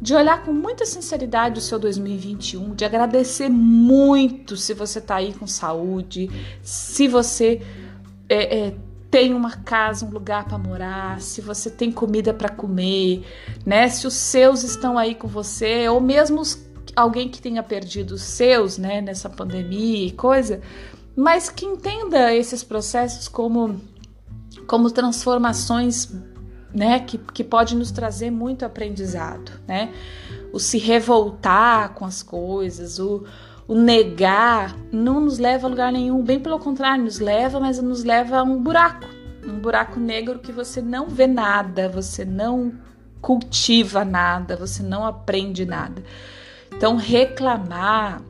de 0.00 0.14
olhar 0.14 0.42
com 0.44 0.52
muita 0.52 0.86
sinceridade 0.86 1.58
o 1.58 1.62
seu 1.62 1.78
2021, 1.78 2.74
de 2.74 2.86
agradecer 2.86 3.50
muito 3.50 4.56
se 4.56 4.72
você 4.72 4.98
está 4.98 5.16
aí 5.16 5.34
com 5.34 5.46
saúde, 5.46 6.30
se 6.62 7.06
você 7.06 7.60
é, 8.28 8.58
é, 8.58 8.74
tem 9.10 9.34
uma 9.34 9.52
casa, 9.52 10.06
um 10.06 10.10
lugar 10.10 10.44
para 10.44 10.58
morar, 10.58 11.20
se 11.20 11.40
você 11.40 11.70
tem 11.70 11.92
comida 11.92 12.34
para 12.34 12.48
comer, 12.48 13.24
né? 13.64 13.88
Se 13.88 14.06
os 14.06 14.14
seus 14.14 14.62
estão 14.64 14.98
aí 14.98 15.14
com 15.14 15.28
você, 15.28 15.88
ou 15.88 15.98
mesmo 15.98 16.40
os, 16.40 16.65
alguém 16.96 17.28
que 17.28 17.40
tenha 17.40 17.62
perdido 17.62 18.12
os 18.12 18.22
seus, 18.22 18.78
né, 18.78 19.02
nessa 19.02 19.28
pandemia 19.28 20.06
e 20.06 20.10
coisa, 20.10 20.62
mas 21.14 21.50
que 21.50 21.66
entenda 21.66 22.34
esses 22.34 22.64
processos 22.64 23.28
como 23.28 23.78
como 24.66 24.90
transformações 24.90 26.12
né, 26.74 26.98
que, 27.00 27.18
que 27.18 27.44
pode 27.44 27.76
nos 27.76 27.92
trazer 27.92 28.30
muito 28.30 28.64
aprendizado, 28.64 29.52
né? 29.66 29.94
O 30.52 30.58
se 30.58 30.78
revoltar 30.78 31.94
com 31.94 32.04
as 32.04 32.22
coisas, 32.22 32.98
o, 32.98 33.24
o 33.68 33.74
negar, 33.74 34.76
não 34.90 35.20
nos 35.20 35.38
leva 35.38 35.66
a 35.66 35.70
lugar 35.70 35.92
nenhum, 35.92 36.22
bem 36.22 36.40
pelo 36.40 36.58
contrário, 36.58 37.04
nos 37.04 37.18
leva, 37.18 37.60
mas 37.60 37.80
nos 37.80 38.02
leva 38.02 38.38
a 38.38 38.42
um 38.42 38.60
buraco, 38.60 39.06
um 39.46 39.58
buraco 39.58 40.00
negro 40.00 40.38
que 40.38 40.52
você 40.52 40.82
não 40.82 41.08
vê 41.08 41.26
nada, 41.26 41.88
você 41.88 42.24
não 42.24 42.72
cultiva 43.20 44.04
nada, 44.04 44.56
você 44.56 44.82
não 44.82 45.06
aprende 45.06 45.64
nada. 45.64 46.02
Então, 46.76 46.96
reclamar 46.96 48.22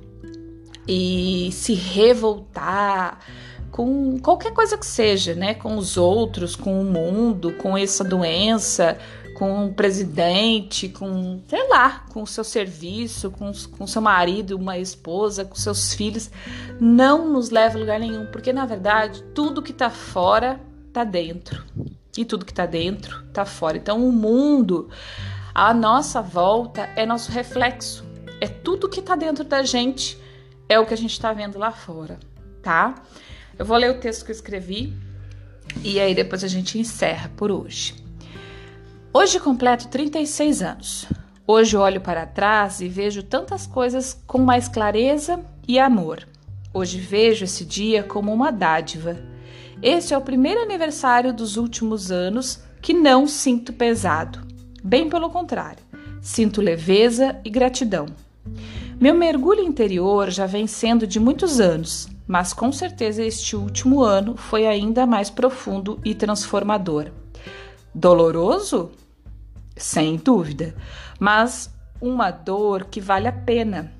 e 0.86 1.50
se 1.52 1.74
revoltar, 1.74 3.18
com 3.70 4.18
qualquer 4.20 4.52
coisa 4.54 4.78
que 4.78 4.86
seja, 4.86 5.34
né? 5.34 5.52
Com 5.52 5.76
os 5.76 5.96
outros, 5.96 6.56
com 6.56 6.80
o 6.80 6.84
mundo, 6.84 7.52
com 7.54 7.76
essa 7.76 8.02
doença, 8.02 8.96
com 9.36 9.66
o 9.66 9.74
presidente, 9.74 10.88
com, 10.88 11.42
sei 11.46 11.68
lá, 11.68 12.06
com 12.10 12.22
o 12.22 12.26
seu 12.26 12.42
serviço, 12.42 13.30
com, 13.30 13.52
com 13.76 13.86
seu 13.86 14.00
marido, 14.00 14.56
uma 14.56 14.78
esposa, 14.78 15.44
com 15.44 15.54
seus 15.54 15.92
filhos, 15.92 16.30
não 16.80 17.30
nos 17.30 17.50
leva 17.50 17.76
a 17.76 17.80
lugar 17.80 18.00
nenhum, 18.00 18.24
porque 18.26 18.50
na 18.50 18.64
verdade 18.64 19.22
tudo 19.34 19.62
que 19.62 19.74
tá 19.74 19.90
fora 19.90 20.58
tá 20.90 21.04
dentro. 21.04 21.62
E 22.16 22.24
tudo 22.24 22.46
que 22.46 22.54
tá 22.54 22.64
dentro 22.64 23.24
tá 23.30 23.44
fora. 23.44 23.76
Então 23.76 24.08
o 24.08 24.10
mundo, 24.10 24.88
a 25.54 25.74
nossa 25.74 26.22
volta 26.22 26.88
é 26.96 27.04
nosso 27.04 27.30
reflexo. 27.30 28.05
É 28.40 28.46
tudo 28.46 28.88
que 28.88 29.00
tá 29.00 29.16
dentro 29.16 29.44
da 29.44 29.62
gente, 29.62 30.18
é 30.68 30.78
o 30.78 30.84
que 30.84 30.92
a 30.92 30.96
gente 30.96 31.18
tá 31.18 31.32
vendo 31.32 31.58
lá 31.58 31.70
fora, 31.70 32.18
tá? 32.62 32.94
Eu 33.58 33.64
vou 33.64 33.76
ler 33.76 33.90
o 33.90 33.98
texto 33.98 34.24
que 34.24 34.30
eu 34.30 34.34
escrevi 34.34 34.92
e 35.82 35.98
aí 35.98 36.14
depois 36.14 36.44
a 36.44 36.48
gente 36.48 36.78
encerra 36.78 37.30
por 37.36 37.50
hoje. 37.50 37.94
Hoje 39.12 39.40
completo 39.40 39.88
36 39.88 40.62
anos. 40.62 41.06
Hoje 41.46 41.76
olho 41.76 42.00
para 42.00 42.26
trás 42.26 42.80
e 42.80 42.88
vejo 42.88 43.22
tantas 43.22 43.66
coisas 43.66 44.20
com 44.26 44.38
mais 44.38 44.68
clareza 44.68 45.40
e 45.66 45.78
amor. 45.78 46.26
Hoje 46.74 46.98
vejo 46.98 47.44
esse 47.44 47.64
dia 47.64 48.02
como 48.02 48.32
uma 48.34 48.50
dádiva. 48.50 49.16
Esse 49.82 50.12
é 50.12 50.18
o 50.18 50.22
primeiro 50.22 50.60
aniversário 50.60 51.32
dos 51.32 51.56
últimos 51.56 52.10
anos 52.10 52.60
que 52.82 52.92
não 52.92 53.26
sinto 53.26 53.72
pesado. 53.72 54.44
Bem 54.82 55.08
pelo 55.08 55.30
contrário, 55.30 55.86
Sinto 56.26 56.60
leveza 56.60 57.36
e 57.44 57.48
gratidão. 57.48 58.06
Meu 59.00 59.14
mergulho 59.14 59.60
interior 59.60 60.30
já 60.30 60.46
vem 60.46 60.66
sendo 60.66 61.06
de 61.06 61.20
muitos 61.20 61.60
anos, 61.60 62.08
mas 62.26 62.52
com 62.52 62.72
certeza 62.72 63.22
este 63.22 63.54
último 63.54 64.02
ano 64.02 64.36
foi 64.36 64.66
ainda 64.66 65.06
mais 65.06 65.30
profundo 65.30 66.00
e 66.04 66.14
transformador. 66.14 67.10
Doloroso? 67.94 68.90
Sem 69.76 70.16
dúvida, 70.16 70.74
mas 71.20 71.70
uma 72.00 72.30
dor 72.30 72.84
que 72.84 73.00
vale 73.00 73.28
a 73.28 73.32
pena. 73.32 73.92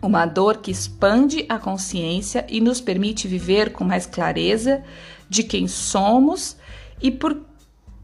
Uma 0.00 0.24
dor 0.26 0.58
que 0.58 0.70
expande 0.70 1.44
a 1.48 1.58
consciência 1.58 2.46
e 2.48 2.60
nos 2.60 2.80
permite 2.80 3.26
viver 3.26 3.72
com 3.72 3.82
mais 3.82 4.06
clareza 4.06 4.84
de 5.28 5.42
quem 5.42 5.66
somos 5.66 6.56
e 7.02 7.10
por, 7.10 7.36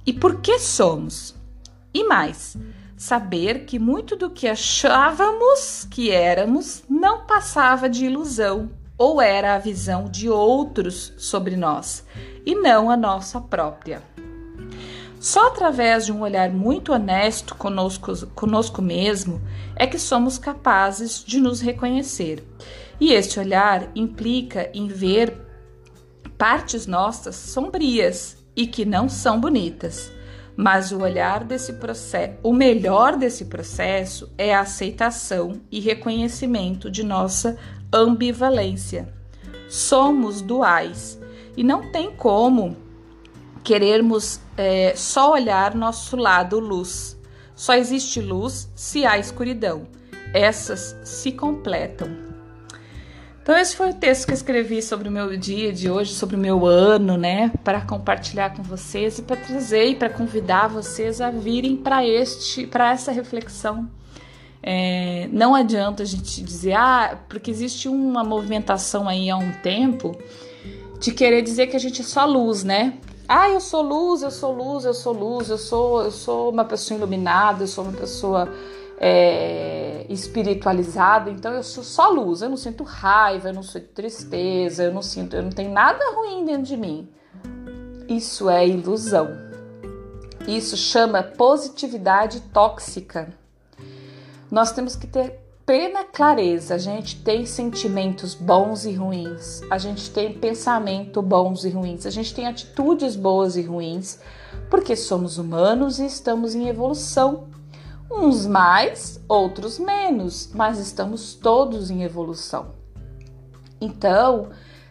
e 0.04 0.12
por 0.12 0.40
que 0.40 0.58
somos. 0.58 1.34
E 1.92 2.02
mais, 2.02 2.56
saber 2.96 3.64
que 3.64 3.78
muito 3.78 4.16
do 4.16 4.30
que 4.30 4.48
achávamos 4.48 5.86
que 5.90 6.10
éramos 6.10 6.84
não 6.88 7.26
passava 7.26 7.88
de 7.88 8.06
ilusão 8.06 8.70
ou 8.96 9.20
era 9.20 9.54
a 9.54 9.58
visão 9.58 10.04
de 10.04 10.28
outros 10.28 11.12
sobre 11.16 11.56
nós 11.56 12.04
e 12.46 12.54
não 12.54 12.90
a 12.90 12.96
nossa 12.96 13.40
própria. 13.40 14.02
Só 15.18 15.46
através 15.46 16.04
de 16.04 16.12
um 16.12 16.20
olhar 16.20 16.50
muito 16.50 16.92
honesto 16.92 17.54
conosco, 17.54 18.26
conosco 18.34 18.82
mesmo 18.82 19.40
é 19.74 19.86
que 19.86 19.98
somos 19.98 20.36
capazes 20.36 21.24
de 21.24 21.40
nos 21.40 21.60
reconhecer. 21.62 22.44
E 23.00 23.12
este 23.12 23.40
olhar 23.40 23.90
implica 23.94 24.70
em 24.74 24.86
ver 24.86 25.34
partes 26.36 26.86
nossas 26.86 27.36
sombrias 27.36 28.36
e 28.54 28.66
que 28.66 28.84
não 28.84 29.08
são 29.08 29.40
bonitas. 29.40 30.12
Mas 30.56 30.92
o 30.92 31.00
olhar 31.00 31.42
desse 31.42 31.74
processo, 31.74 32.34
o 32.42 32.52
melhor 32.52 33.16
desse 33.16 33.46
processo 33.46 34.32
é 34.38 34.54
a 34.54 34.60
aceitação 34.60 35.60
e 35.70 35.80
reconhecimento 35.80 36.90
de 36.90 37.02
nossa 37.02 37.56
ambivalência. 37.92 39.12
Somos 39.68 40.40
duais 40.40 41.18
e 41.56 41.64
não 41.64 41.90
tem 41.90 42.12
como 42.12 42.76
querermos 43.64 44.40
é, 44.56 44.94
só 44.94 45.32
olhar 45.32 45.74
nosso 45.74 46.16
lado 46.16 46.60
luz. 46.60 47.18
Só 47.56 47.74
existe 47.74 48.20
luz 48.20 48.70
se 48.74 49.04
há 49.06 49.18
escuridão. 49.18 49.88
Essas 50.32 50.96
se 51.04 51.32
completam. 51.32 52.23
Então, 53.44 53.58
esse 53.58 53.76
foi 53.76 53.90
o 53.90 53.94
texto 53.94 54.24
que 54.24 54.30
eu 54.30 54.36
escrevi 54.36 54.80
sobre 54.80 55.06
o 55.06 55.12
meu 55.12 55.36
dia 55.36 55.70
de 55.70 55.90
hoje, 55.90 56.14
sobre 56.14 56.34
o 56.34 56.38
meu 56.38 56.64
ano, 56.64 57.18
né? 57.18 57.52
Para 57.62 57.82
compartilhar 57.82 58.56
com 58.56 58.62
vocês 58.62 59.18
e 59.18 59.22
para 59.22 59.36
trazer 59.36 59.84
e 59.84 59.94
para 59.94 60.08
convidar 60.08 60.66
vocês 60.66 61.20
a 61.20 61.30
virem 61.30 61.76
para 61.76 62.06
este, 62.06 62.66
para 62.66 62.90
essa 62.90 63.12
reflexão. 63.12 63.86
É, 64.62 65.28
não 65.30 65.54
adianta 65.54 66.04
a 66.04 66.06
gente 66.06 66.42
dizer, 66.42 66.72
ah, 66.72 67.18
porque 67.28 67.50
existe 67.50 67.86
uma 67.86 68.24
movimentação 68.24 69.06
aí 69.06 69.28
há 69.28 69.36
um 69.36 69.52
tempo 69.62 70.16
de 70.98 71.12
querer 71.12 71.42
dizer 71.42 71.66
que 71.66 71.76
a 71.76 71.80
gente 71.80 72.00
é 72.00 72.04
só 72.04 72.24
luz, 72.24 72.64
né? 72.64 72.94
Ah, 73.28 73.50
eu 73.50 73.60
sou 73.60 73.82
luz, 73.82 74.22
eu 74.22 74.30
sou 74.30 74.54
luz, 74.54 74.86
eu 74.86 74.94
sou 74.94 75.12
luz, 75.12 75.50
eu 75.50 75.58
sou, 75.58 76.02
eu 76.02 76.10
sou 76.10 76.50
uma 76.50 76.64
pessoa 76.64 76.96
iluminada, 76.96 77.64
eu 77.64 77.68
sou 77.68 77.84
uma 77.84 77.92
pessoa 77.92 78.48
é, 78.98 80.06
espiritualizada, 80.08 81.30
então 81.30 81.52
eu 81.52 81.62
sou 81.62 81.82
só 81.82 82.08
luz, 82.08 82.42
eu 82.42 82.48
não 82.48 82.56
sinto 82.56 82.84
raiva, 82.84 83.48
eu 83.48 83.54
não 83.54 83.62
sinto 83.62 83.88
tristeza, 83.88 84.84
eu 84.84 84.92
não 84.92 85.02
sinto, 85.02 85.36
eu 85.36 85.42
não 85.42 85.50
tenho 85.50 85.72
nada 85.72 86.02
ruim 86.14 86.44
dentro 86.44 86.64
de 86.64 86.76
mim. 86.76 87.08
Isso 88.08 88.48
é 88.50 88.66
ilusão. 88.66 89.30
Isso 90.46 90.76
chama 90.76 91.22
positividade 91.22 92.40
tóxica. 92.52 93.32
Nós 94.50 94.72
temos 94.72 94.94
que 94.94 95.06
ter 95.06 95.44
plena 95.64 96.04
clareza. 96.04 96.74
A 96.74 96.78
gente 96.78 97.22
tem 97.22 97.46
sentimentos 97.46 98.34
bons 98.34 98.84
e 98.84 98.92
ruins, 98.92 99.62
a 99.70 99.78
gente 99.78 100.10
tem 100.10 100.32
pensamento 100.32 101.22
bons 101.22 101.64
e 101.64 101.70
ruins, 101.70 102.06
a 102.06 102.10
gente 102.10 102.34
tem 102.34 102.46
atitudes 102.46 103.16
boas 103.16 103.56
e 103.56 103.62
ruins, 103.62 104.18
porque 104.70 104.94
somos 104.94 105.38
humanos 105.38 105.98
e 105.98 106.06
estamos 106.06 106.54
em 106.54 106.68
evolução. 106.68 107.48
Uns 108.10 108.46
mais, 108.46 109.20
outros 109.28 109.78
menos, 109.78 110.50
mas 110.54 110.78
estamos 110.78 111.34
todos 111.34 111.90
em 111.90 112.02
evolução. 112.02 112.66
Então, 113.80 114.50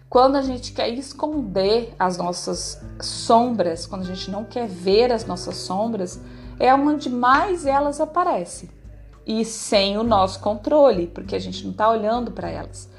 quando 0.10 0.36
a 0.36 0.42
gente 0.42 0.74
quer 0.74 0.90
esconder 0.90 1.94
as 1.98 2.18
nossas 2.18 2.82
sombras, 3.02 3.86
quando 3.86 4.02
a 4.02 4.06
gente 4.06 4.30
não 4.30 4.44
quer 4.44 4.68
ver 4.68 5.12
as 5.12 5.26
nossas 5.26 5.56
sombras, 5.58 6.20
é 6.60 6.74
onde 6.74 7.10
mais 7.10 7.66
elas 7.66 8.00
aparecem 8.00 8.70
e 9.26 9.46
sem 9.46 9.98
o 9.98 10.04
nosso 10.04 10.40
controle, 10.40 11.08
porque 11.08 11.36
a 11.36 11.40
gente 11.40 11.64
não 11.64 11.72
está 11.72 11.90
olhando 11.90 12.32
para 12.32 12.50
elas. 12.50 12.90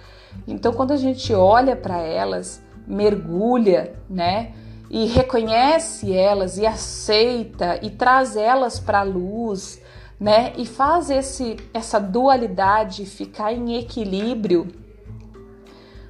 Então, 0.46 0.72
quando 0.72 0.92
a 0.92 0.96
gente 0.96 1.32
olha 1.32 1.76
para 1.76 1.98
elas, 1.98 2.62
mergulha, 2.86 3.94
né? 4.08 4.52
E 4.90 5.06
reconhece 5.06 6.12
elas 6.12 6.58
e 6.58 6.66
aceita 6.66 7.78
e 7.82 7.90
traz 7.90 8.36
elas 8.36 8.78
para 8.78 9.00
a 9.00 9.04
luz, 9.04 9.80
né? 10.24 10.54
E 10.56 10.64
faz 10.64 11.10
esse 11.10 11.58
essa 11.74 12.00
dualidade 12.00 13.04
ficar 13.04 13.52
em 13.52 13.76
equilíbrio. 13.76 14.66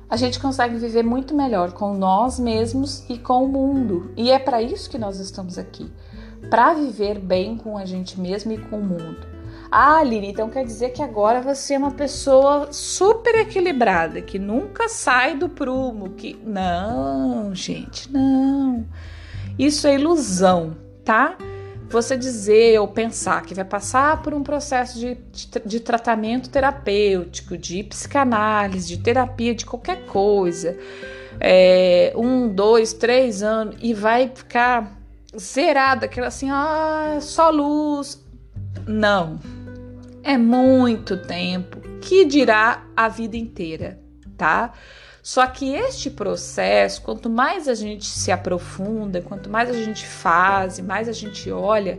A 0.08 0.16
gente 0.16 0.38
consegue 0.38 0.76
viver 0.76 1.02
muito 1.02 1.34
melhor 1.34 1.72
com 1.72 1.94
nós 1.94 2.38
mesmos 2.38 3.04
e 3.10 3.18
com 3.18 3.42
o 3.42 3.48
mundo. 3.48 4.12
E 4.16 4.30
é 4.30 4.38
para 4.38 4.62
isso 4.62 4.88
que 4.88 4.98
nós 4.98 5.18
estamos 5.18 5.58
aqui, 5.58 5.90
para 6.48 6.74
viver 6.74 7.18
bem 7.18 7.56
com 7.56 7.76
a 7.76 7.84
gente 7.84 8.20
mesmo 8.20 8.52
e 8.52 8.58
com 8.58 8.78
o 8.78 8.84
mundo. 8.84 9.26
Ah, 9.68 10.00
Lili, 10.04 10.28
então 10.28 10.48
quer 10.48 10.64
dizer 10.64 10.90
que 10.90 11.02
agora 11.02 11.40
você 11.40 11.74
é 11.74 11.78
uma 11.78 11.90
pessoa 11.90 12.68
super 12.70 13.34
equilibrada, 13.34 14.22
que 14.22 14.38
nunca 14.38 14.88
sai 14.88 15.36
do 15.36 15.48
prumo, 15.48 16.10
que 16.10 16.38
não, 16.46 17.52
gente, 17.52 18.12
não. 18.12 18.86
Isso 19.58 19.88
é 19.88 19.96
ilusão, 19.96 20.76
tá? 21.04 21.36
Você 21.94 22.16
dizer 22.16 22.80
ou 22.80 22.88
pensar 22.88 23.42
que 23.42 23.54
vai 23.54 23.64
passar 23.64 24.20
por 24.20 24.34
um 24.34 24.42
processo 24.42 24.98
de, 24.98 25.14
de, 25.14 25.48
de 25.64 25.78
tratamento 25.78 26.50
terapêutico, 26.50 27.56
de 27.56 27.84
psicanálise, 27.84 28.88
de 28.88 28.98
terapia, 29.00 29.54
de 29.54 29.64
qualquer 29.64 30.04
coisa, 30.06 30.76
é, 31.38 32.12
um, 32.16 32.48
dois, 32.48 32.92
três 32.92 33.44
anos 33.44 33.76
e 33.80 33.94
vai 33.94 34.28
ficar 34.34 34.98
zerada, 35.38 36.06
aquela 36.06 36.26
assim, 36.26 36.50
ah, 36.50 37.18
só 37.20 37.48
luz. 37.48 38.20
Não, 38.88 39.38
é 40.24 40.36
muito 40.36 41.16
tempo, 41.16 41.78
que 42.00 42.24
dirá 42.24 42.82
a 42.96 43.06
vida 43.06 43.36
inteira, 43.36 44.00
tá? 44.36 44.72
Só 45.24 45.46
que 45.46 45.74
este 45.74 46.10
processo, 46.10 47.00
quanto 47.00 47.30
mais 47.30 47.66
a 47.66 47.72
gente 47.72 48.04
se 48.04 48.30
aprofunda, 48.30 49.22
quanto 49.22 49.48
mais 49.48 49.70
a 49.70 49.72
gente 49.72 50.06
faz, 50.06 50.78
mais 50.80 51.08
a 51.08 51.12
gente 51.12 51.50
olha, 51.50 51.98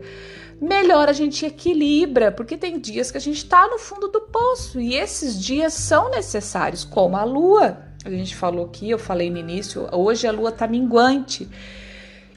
melhor 0.61 1.09
a 1.09 1.11
gente 1.11 1.43
equilibra, 1.43 2.31
porque 2.31 2.55
tem 2.55 2.79
dias 2.79 3.09
que 3.09 3.17
a 3.17 3.21
gente 3.21 3.37
está 3.37 3.67
no 3.67 3.79
fundo 3.79 4.09
do 4.09 4.21
poço 4.21 4.79
e 4.79 4.93
esses 4.93 5.43
dias 5.43 5.73
são 5.73 6.11
necessários, 6.11 6.83
como 6.85 7.17
a 7.17 7.23
lua. 7.23 7.79
A 8.05 8.11
gente 8.11 8.35
falou 8.35 8.67
aqui, 8.67 8.91
eu 8.91 8.99
falei 8.99 9.31
no 9.31 9.39
início, 9.39 9.89
hoje 9.91 10.27
a 10.27 10.31
lua 10.31 10.49
está 10.49 10.67
minguante 10.67 11.49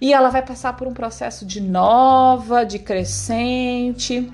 e 0.01 0.15
ela 0.15 0.31
vai 0.31 0.41
passar 0.41 0.75
por 0.75 0.89
um 0.89 0.95
processo 0.95 1.45
de 1.45 1.61
nova, 1.61 2.65
de 2.65 2.79
crescente 2.79 4.27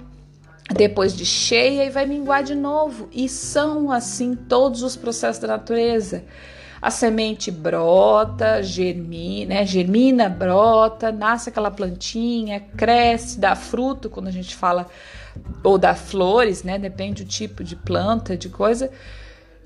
depois 0.74 1.16
de 1.16 1.24
cheia 1.24 1.84
e 1.84 1.90
vai 1.90 2.04
minguar 2.04 2.42
de 2.42 2.54
novo. 2.54 3.08
E 3.12 3.28
são 3.28 3.90
assim 3.90 4.34
todos 4.34 4.82
os 4.82 4.96
processos 4.96 5.40
da 5.40 5.48
natureza. 5.48 6.24
A 6.82 6.90
semente 6.90 7.50
brota, 7.50 8.62
germina, 8.62 9.54
né? 9.54 9.66
germina, 9.66 10.28
brota, 10.28 11.10
nasce 11.10 11.48
aquela 11.48 11.70
plantinha, 11.70 12.60
cresce, 12.76 13.38
dá 13.38 13.56
fruto, 13.56 14.10
quando 14.10 14.28
a 14.28 14.30
gente 14.30 14.54
fala, 14.54 14.86
ou 15.62 15.78
dá 15.78 15.94
flores, 15.94 16.62
né? 16.62 16.78
Depende 16.78 17.24
do 17.24 17.28
tipo 17.28 17.64
de 17.64 17.74
planta, 17.74 18.36
de 18.36 18.50
coisa. 18.50 18.90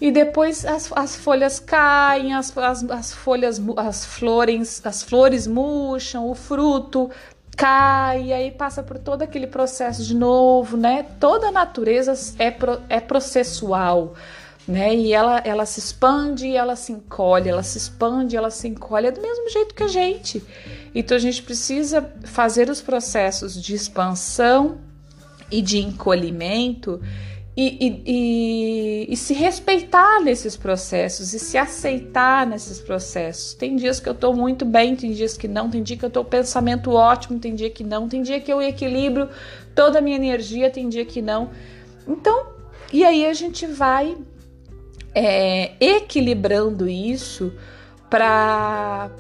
E 0.01 0.13
depois 0.13 0.65
as, 0.65 0.93
as 0.95 1.17
folhas 1.17 1.59
caem, 1.59 2.35
as, 2.35 2.57
as, 2.57 2.89
as 2.89 3.13
folhas, 3.13 3.61
as 3.77 4.05
flores, 4.05 4.81
as 4.85 5.03
flores 5.03 5.47
murcham, 5.49 6.31
o 6.31 6.37
fruto 6.37 7.11
cai, 7.59 8.27
e 8.27 8.33
aí 8.33 8.53
passa 8.53 8.85
por 8.85 9.01
todo 9.01 9.23
aquele 9.23 9.49
processo 9.49 10.05
de 10.05 10.15
novo, 10.15 10.77
né? 10.77 11.05
Toda 11.19 11.49
a 11.49 11.53
natureza 11.53 12.15
é, 12.39 12.53
pro, 12.53 12.81
é 12.89 13.01
processual, 13.01 14.15
né? 14.67 14.95
E 14.95 15.13
ela, 15.13 15.43
ela 15.45 15.67
se 15.67 15.81
expande 15.81 16.47
e 16.47 16.57
ela 16.57 16.77
se 16.77 16.93
encolhe, 16.93 17.49
ela 17.49 17.65
se 17.65 17.77
expande 17.77 18.37
ela 18.37 18.49
se 18.49 18.69
encolhe, 18.69 19.09
é 19.09 19.11
do 19.11 19.21
mesmo 19.21 19.51
jeito 19.51 19.75
que 19.75 19.83
a 19.83 19.89
gente. 19.89 20.41
Então 20.95 21.17
a 21.17 21.21
gente 21.21 21.43
precisa 21.43 22.09
fazer 22.23 22.71
os 22.71 22.81
processos 22.81 23.61
de 23.61 23.75
expansão 23.75 24.79
e 25.51 25.61
de 25.61 25.79
encolhimento 25.79 27.01
e, 27.61 27.77
e, 27.81 28.03
e, 28.07 29.13
e, 29.13 29.17
se 29.17 29.35
respeitar 29.35 30.21
nesses 30.21 30.57
processos 30.57 31.35
e 31.35 31.41
se 31.41 31.59
aceitar 31.59 32.47
nesses 32.47 32.81
processos. 32.81 33.53
Tem 33.53 33.75
dias 33.75 33.99
que 33.99 34.09
eu 34.09 34.13
estou 34.13 34.33
muito 34.33 34.65
bem, 34.65 34.95
tem 34.95 35.11
dias 35.11 35.37
que 35.37 35.49
não, 35.49 35.69
tem 35.69 35.83
dia 35.83 35.97
que 35.97 36.05
eu 36.05 36.09
estou 36.09 36.25
pensamento 36.25 36.93
ótimo, 36.93 37.37
tem 37.41 37.57
dia 37.57 37.69
que 37.69 37.83
não, 37.83 38.09
tem 38.09 38.23
dia 38.23 38.39
que 38.39 38.53
eu 38.53 38.63
equilibro 38.63 39.29
toda 39.75 39.99
a 39.99 40.01
minha 40.01 40.15
energia, 40.15 40.71
tem 40.71 40.89
dia 40.89 41.05
que 41.05 41.21
não. 41.21 41.51
Então, 42.07 42.47
e 42.93 43.05
aí 43.05 43.27
a 43.27 43.33
gente 43.33 43.67
vai 43.67 44.17
é, 45.13 45.73
equilibrando 45.81 46.89
isso 46.89 47.53
para 48.09 49.11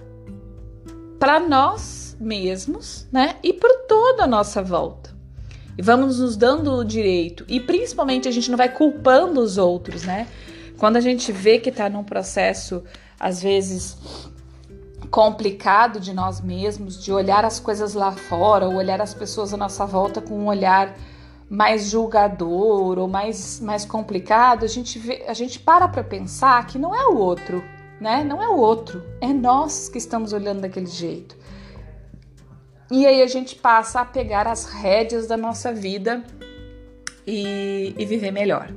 para 1.18 1.40
nós 1.40 2.16
mesmos, 2.20 3.08
né? 3.10 3.34
E 3.42 3.52
por 3.52 3.86
toda 3.88 4.22
a 4.22 4.26
nossa 4.28 4.62
volta. 4.62 5.17
E 5.78 5.82
vamos 5.82 6.18
nos 6.18 6.36
dando 6.36 6.74
o 6.74 6.84
direito. 6.84 7.44
E 7.46 7.60
principalmente 7.60 8.26
a 8.26 8.32
gente 8.32 8.50
não 8.50 8.58
vai 8.58 8.68
culpando 8.68 9.40
os 9.40 9.56
outros, 9.56 10.02
né? 10.02 10.26
Quando 10.76 10.96
a 10.96 11.00
gente 11.00 11.30
vê 11.30 11.60
que 11.60 11.68
está 11.68 11.88
num 11.88 12.02
processo, 12.02 12.82
às 13.18 13.40
vezes, 13.40 13.96
complicado 15.08 16.00
de 16.00 16.12
nós 16.12 16.40
mesmos, 16.40 17.02
de 17.02 17.12
olhar 17.12 17.44
as 17.44 17.60
coisas 17.60 17.94
lá 17.94 18.10
fora, 18.10 18.66
ou 18.66 18.74
olhar 18.74 19.00
as 19.00 19.14
pessoas 19.14 19.54
à 19.54 19.56
nossa 19.56 19.86
volta 19.86 20.20
com 20.20 20.34
um 20.34 20.46
olhar 20.48 20.96
mais 21.48 21.88
julgador 21.88 22.98
ou 22.98 23.06
mais, 23.06 23.60
mais 23.60 23.84
complicado, 23.84 24.64
a 24.64 24.68
gente, 24.68 24.98
vê, 24.98 25.24
a 25.28 25.32
gente 25.32 25.60
para 25.60 25.86
para 25.86 26.02
pensar 26.02 26.66
que 26.66 26.76
não 26.76 26.94
é 26.94 27.06
o 27.06 27.16
outro, 27.16 27.62
né? 28.00 28.24
Não 28.24 28.42
é 28.42 28.48
o 28.48 28.56
outro, 28.56 29.02
é 29.20 29.28
nós 29.28 29.88
que 29.88 29.98
estamos 29.98 30.32
olhando 30.32 30.60
daquele 30.60 30.86
jeito. 30.86 31.37
E 32.90 33.06
aí 33.06 33.22
a 33.22 33.26
gente 33.26 33.54
passa 33.56 34.00
a 34.00 34.04
pegar 34.04 34.46
as 34.46 34.64
rédeas 34.64 35.26
da 35.26 35.36
nossa 35.36 35.72
vida 35.72 36.24
e, 37.26 37.94
e 37.98 38.04
viver 38.06 38.30
melhor. 38.30 38.70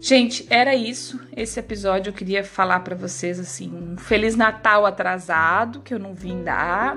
Gente, 0.00 0.46
era 0.48 0.74
isso. 0.74 1.20
Esse 1.36 1.60
episódio 1.60 2.08
eu 2.08 2.14
queria 2.14 2.42
falar 2.42 2.80
para 2.80 2.96
vocês 2.96 3.38
assim, 3.38 3.70
um 3.70 3.98
feliz 3.98 4.34
Natal 4.34 4.86
atrasado 4.86 5.80
que 5.80 5.92
eu 5.92 5.98
não 5.98 6.14
vim 6.14 6.42
dar. 6.42 6.96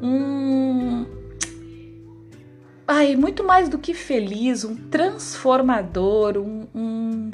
Um 0.00 1.04
ai, 2.86 3.16
muito 3.16 3.42
mais 3.42 3.68
do 3.68 3.78
que 3.78 3.94
feliz, 3.94 4.64
um 4.64 4.76
transformador, 4.76 6.36
um, 6.36 6.68
um 6.74 7.30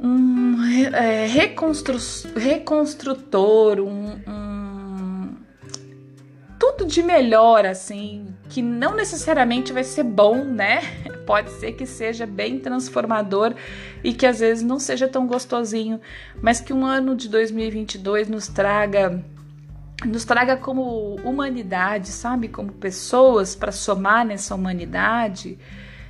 um 0.00 0.62
é, 0.94 1.26
reconstru 1.26 1.98
reconstrutor, 2.36 3.80
um, 3.80 4.20
um, 4.26 4.37
tudo 6.78 6.90
de 6.90 7.02
melhor, 7.02 7.66
assim, 7.66 8.26
que 8.48 8.62
não 8.62 8.94
necessariamente 8.94 9.72
vai 9.72 9.82
ser 9.82 10.04
bom, 10.04 10.44
né? 10.44 10.80
Pode 11.26 11.50
ser 11.50 11.72
que 11.72 11.84
seja 11.84 12.24
bem 12.24 12.60
transformador 12.60 13.52
e 14.02 14.14
que 14.14 14.24
às 14.24 14.38
vezes 14.38 14.62
não 14.62 14.78
seja 14.78 15.08
tão 15.08 15.26
gostosinho, 15.26 16.00
mas 16.40 16.60
que 16.60 16.72
um 16.72 16.86
ano 16.86 17.16
de 17.16 17.28
2022 17.28 18.28
nos 18.28 18.46
traga 18.46 19.22
nos 20.06 20.24
traga 20.24 20.56
como 20.56 21.16
humanidade, 21.24 22.06
sabe, 22.08 22.46
como 22.46 22.70
pessoas 22.70 23.56
para 23.56 23.72
somar 23.72 24.24
nessa 24.24 24.54
humanidade, 24.54 25.58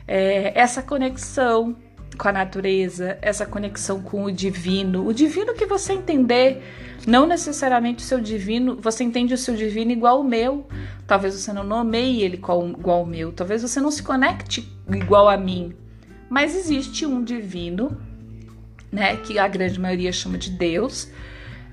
é, 0.06 0.52
essa 0.54 0.82
conexão 0.82 1.74
com 2.18 2.28
a 2.28 2.32
natureza, 2.32 3.16
essa 3.22 3.46
conexão 3.46 4.02
com 4.02 4.24
o 4.24 4.32
divino, 4.32 5.06
o 5.06 5.14
divino 5.14 5.54
que 5.54 5.64
você 5.64 5.92
entender, 5.92 6.62
não 7.06 7.26
necessariamente 7.26 8.02
o 8.02 8.06
seu 8.06 8.20
divino, 8.20 8.76
você 8.82 9.04
entende 9.04 9.32
o 9.32 9.38
seu 9.38 9.54
divino 9.54 9.92
igual 9.92 10.20
o 10.20 10.24
meu, 10.24 10.66
talvez 11.06 11.34
você 11.34 11.52
não 11.52 11.62
nomeie 11.62 12.22
ele 12.22 12.34
igual, 12.34 12.68
igual 12.68 13.02
o 13.04 13.06
meu, 13.06 13.32
talvez 13.32 13.62
você 13.62 13.80
não 13.80 13.90
se 13.90 14.02
conecte 14.02 14.68
igual 14.92 15.28
a 15.28 15.36
mim, 15.36 15.72
mas 16.28 16.56
existe 16.56 17.06
um 17.06 17.22
divino, 17.22 17.96
né, 18.90 19.16
que 19.18 19.38
a 19.38 19.46
grande 19.46 19.78
maioria 19.78 20.12
chama 20.12 20.36
de 20.36 20.50
Deus, 20.50 21.08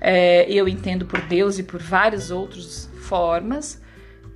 é, 0.00 0.50
eu 0.50 0.68
entendo 0.68 1.06
por 1.06 1.20
Deus 1.22 1.58
e 1.58 1.64
por 1.64 1.82
várias 1.82 2.30
outras 2.30 2.88
formas, 3.02 3.82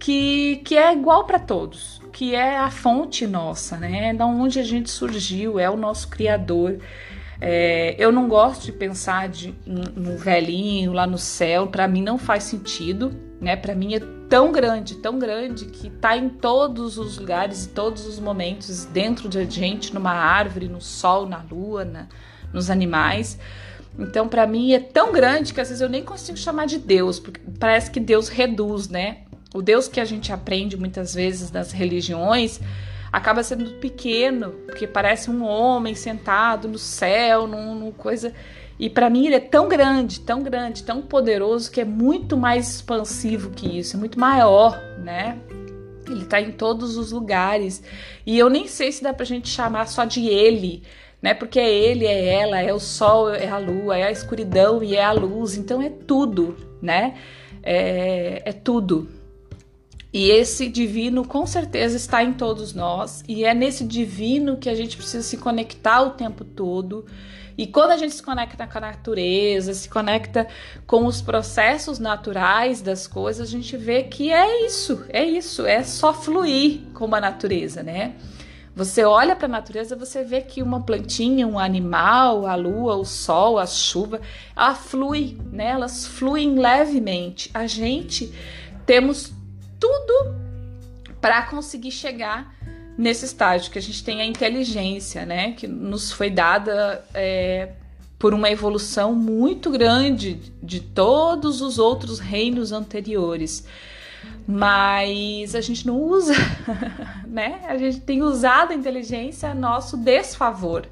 que, 0.01 0.57
que 0.65 0.77
é 0.77 0.93
igual 0.93 1.25
para 1.25 1.39
todos 1.39 2.01
que 2.11 2.35
é 2.35 2.59
a 2.59 2.71
fonte 2.71 3.27
nossa, 3.27 3.77
né? 3.77 4.13
Da 4.13 4.27
onde 4.27 4.59
a 4.59 4.63
gente 4.63 4.91
surgiu, 4.91 5.59
é 5.59 5.71
o 5.71 5.77
nosso 5.77 6.09
criador. 6.09 6.79
É, 7.41 7.95
eu 7.99 8.13
não 8.13 8.29
gosto 8.29 8.67
de 8.67 8.73
pensar 8.73 9.29
de, 9.29 9.55
no 9.65 10.19
velhinho 10.19 10.93
lá 10.93 11.07
no 11.07 11.17
céu, 11.17 11.69
para 11.69 11.89
mim 11.89 12.03
não 12.03 12.19
faz 12.19 12.45
sentido, 12.45 13.13
né? 13.41 13.57
Para 13.57 13.75
mim 13.75 13.95
é 13.95 14.01
tão 14.29 14.53
grande, 14.53 14.97
tão 14.97 15.19
grande 15.19 15.65
que 15.65 15.89
tá 15.89 16.17
em 16.17 16.29
todos 16.29 16.99
os 16.99 17.17
lugares, 17.17 17.67
todos 17.67 18.07
os 18.07 18.21
momentos, 18.21 18.85
dentro 18.85 19.29
de 19.29 19.39
a 19.39 19.45
gente, 19.45 19.95
numa 19.95 20.13
árvore, 20.13 20.69
no 20.69 20.81
sol, 20.81 21.27
na 21.27 21.43
lua, 21.51 21.85
na, 21.85 22.07
nos 22.53 22.69
animais. 22.69 23.39
Então, 23.99 24.29
para 24.29 24.47
mim 24.47 24.73
é 24.73 24.79
tão 24.79 25.13
grande 25.13 25.55
que 25.55 25.61
às 25.61 25.69
vezes 25.69 25.81
eu 25.81 25.89
nem 25.89 26.05
consigo 26.05 26.37
chamar 26.37 26.67
de 26.67 26.79
Deus, 26.79 27.19
porque 27.19 27.41
parece 27.59 27.91
que 27.91 27.99
Deus 27.99 28.29
reduz, 28.29 28.89
né? 28.89 29.23
O 29.53 29.61
Deus 29.61 29.89
que 29.89 30.01
a 30.01 30.05
gente 30.05 30.33
aprende 30.33 30.77
muitas 30.77 31.15
vezes 31.15 31.51
nas 31.51 31.73
religiões 31.73 32.61
acaba 33.13 33.43
sendo 33.43 33.65
pequeno, 33.81 34.53
porque 34.67 34.87
parece 34.87 35.31
um 35.31 35.45
homem 35.45 35.95
sentado 35.95 36.69
no 36.69 36.79
céu, 36.79 37.47
num, 37.47 37.75
num 37.75 37.93
coisa. 37.93 38.33
E 38.79 38.89
para 38.89 39.11
mim 39.11 39.27
ele 39.27 39.35
é 39.35 39.41
tão 39.41 39.69
grande, 39.69 40.21
tão 40.21 40.43
grande, 40.43 40.85
tão 40.85 41.03
poderoso 41.03 41.71
que 41.71 41.81
é 41.81 41.85
muito 41.85 42.37
mais 42.37 42.77
expansivo 42.77 43.51
que 43.51 43.79
isso, 43.79 43.97
é 43.97 43.99
muito 43.99 44.19
maior, 44.19 44.81
né? 45.03 45.39
Ele 46.09 46.23
está 46.23 46.41
em 46.41 46.53
todos 46.53 46.97
os 46.97 47.13
lugares. 47.13 47.83
E 48.25 48.39
eu 48.39 48.49
nem 48.49 48.67
sei 48.67 48.91
se 48.93 49.03
dá 49.03 49.13
pra 49.13 49.25
gente 49.25 49.49
chamar 49.49 49.87
só 49.87 50.05
de 50.05 50.27
ele, 50.29 50.83
né? 51.21 51.35
Porque 51.35 51.59
é 51.59 51.69
ele, 51.69 52.07
é 52.07 52.41
ela, 52.41 52.61
é 52.61 52.73
o 52.73 52.81
sol, 52.81 53.35
é 53.35 53.49
a 53.49 53.59
lua, 53.59 53.99
é 53.99 54.05
a 54.05 54.11
escuridão 54.11 54.83
e 54.83 54.97
é 54.97 55.05
a 55.05 55.13
luz. 55.13 55.57
Então 55.57 55.83
é 55.83 55.91
tudo, 55.91 56.57
né? 56.81 57.17
É, 57.63 58.43
é 58.45 58.53
tudo. 58.53 59.20
E 60.13 60.29
esse 60.31 60.69
divino 60.69 61.25
com 61.25 61.47
certeza 61.47 61.97
está 61.97 62.23
em 62.23 62.33
todos 62.33 62.75
nós, 62.75 63.23
e 63.29 63.45
é 63.45 63.55
nesse 63.55 63.85
divino 63.85 64.57
que 64.57 64.69
a 64.69 64.75
gente 64.75 64.97
precisa 64.97 65.23
se 65.23 65.37
conectar 65.37 66.03
o 66.03 66.11
tempo 66.11 66.45
todo. 66.45 67.07
E 67.57 67.67
quando 67.67 67.91
a 67.93 67.97
gente 67.97 68.15
se 68.15 68.23
conecta 68.23 68.67
com 68.67 68.79
a 68.79 68.81
natureza, 68.81 69.73
se 69.73 69.89
conecta 69.89 70.49
com 70.87 71.07
os 71.07 71.21
processos 71.21 71.99
naturais 71.99 72.81
das 72.81 73.07
coisas, 73.07 73.47
a 73.47 73.51
gente 73.51 73.77
vê 73.77 74.03
que 74.03 74.33
é 74.33 74.67
isso, 74.67 75.05
é 75.11 75.25
isso, 75.25 75.65
é 75.65 75.83
só 75.83 76.13
fluir 76.13 76.81
com 76.95 77.15
a 77.15 77.21
natureza, 77.21 77.83
né? 77.83 78.15
Você 78.75 79.05
olha 79.05 79.37
para 79.37 79.47
a 79.47 79.51
natureza, 79.51 79.95
você 79.95 80.25
vê 80.25 80.41
que 80.41 80.63
uma 80.63 80.81
plantinha, 80.81 81.47
um 81.47 81.59
animal, 81.59 82.47
a 82.47 82.55
lua, 82.55 82.97
o 82.97 83.05
sol, 83.05 83.59
a 83.59 83.67
chuva, 83.67 84.21
ela 84.57 84.75
flui, 84.75 85.37
né? 85.53 85.67
Elas 85.67 86.07
fluem 86.07 86.59
levemente. 86.59 87.51
A 87.53 87.67
gente 87.67 88.33
temos 88.87 89.33
tudo 89.81 90.35
para 91.21 91.43
conseguir 91.43 91.91
chegar 91.91 92.55
nesse 92.97 93.25
estágio 93.25 93.73
que 93.73 93.79
a 93.79 93.83
gente 93.83 94.05
tem 94.05 94.21
a 94.21 94.27
inteligência, 94.27 95.25
né, 95.25 95.53
que 95.53 95.67
nos 95.67 96.13
foi 96.13 96.29
dada 96.29 97.03
é, 97.15 97.71
por 98.19 98.35
uma 98.35 98.51
evolução 98.51 99.15
muito 99.15 99.71
grande 99.71 100.35
de 100.63 100.81
todos 100.81 101.63
os 101.63 101.79
outros 101.79 102.19
reinos 102.19 102.71
anteriores. 102.71 103.67
Mas 104.47 105.55
a 105.55 105.61
gente 105.63 105.87
não 105.87 105.97
usa, 105.97 106.35
né? 107.27 107.63
A 107.67 107.79
gente 107.79 108.01
tem 108.01 108.23
usado 108.23 108.73
a 108.73 108.75
inteligência 108.75 109.51
a 109.51 109.55
nosso 109.55 109.97
desfavor. 109.97 110.87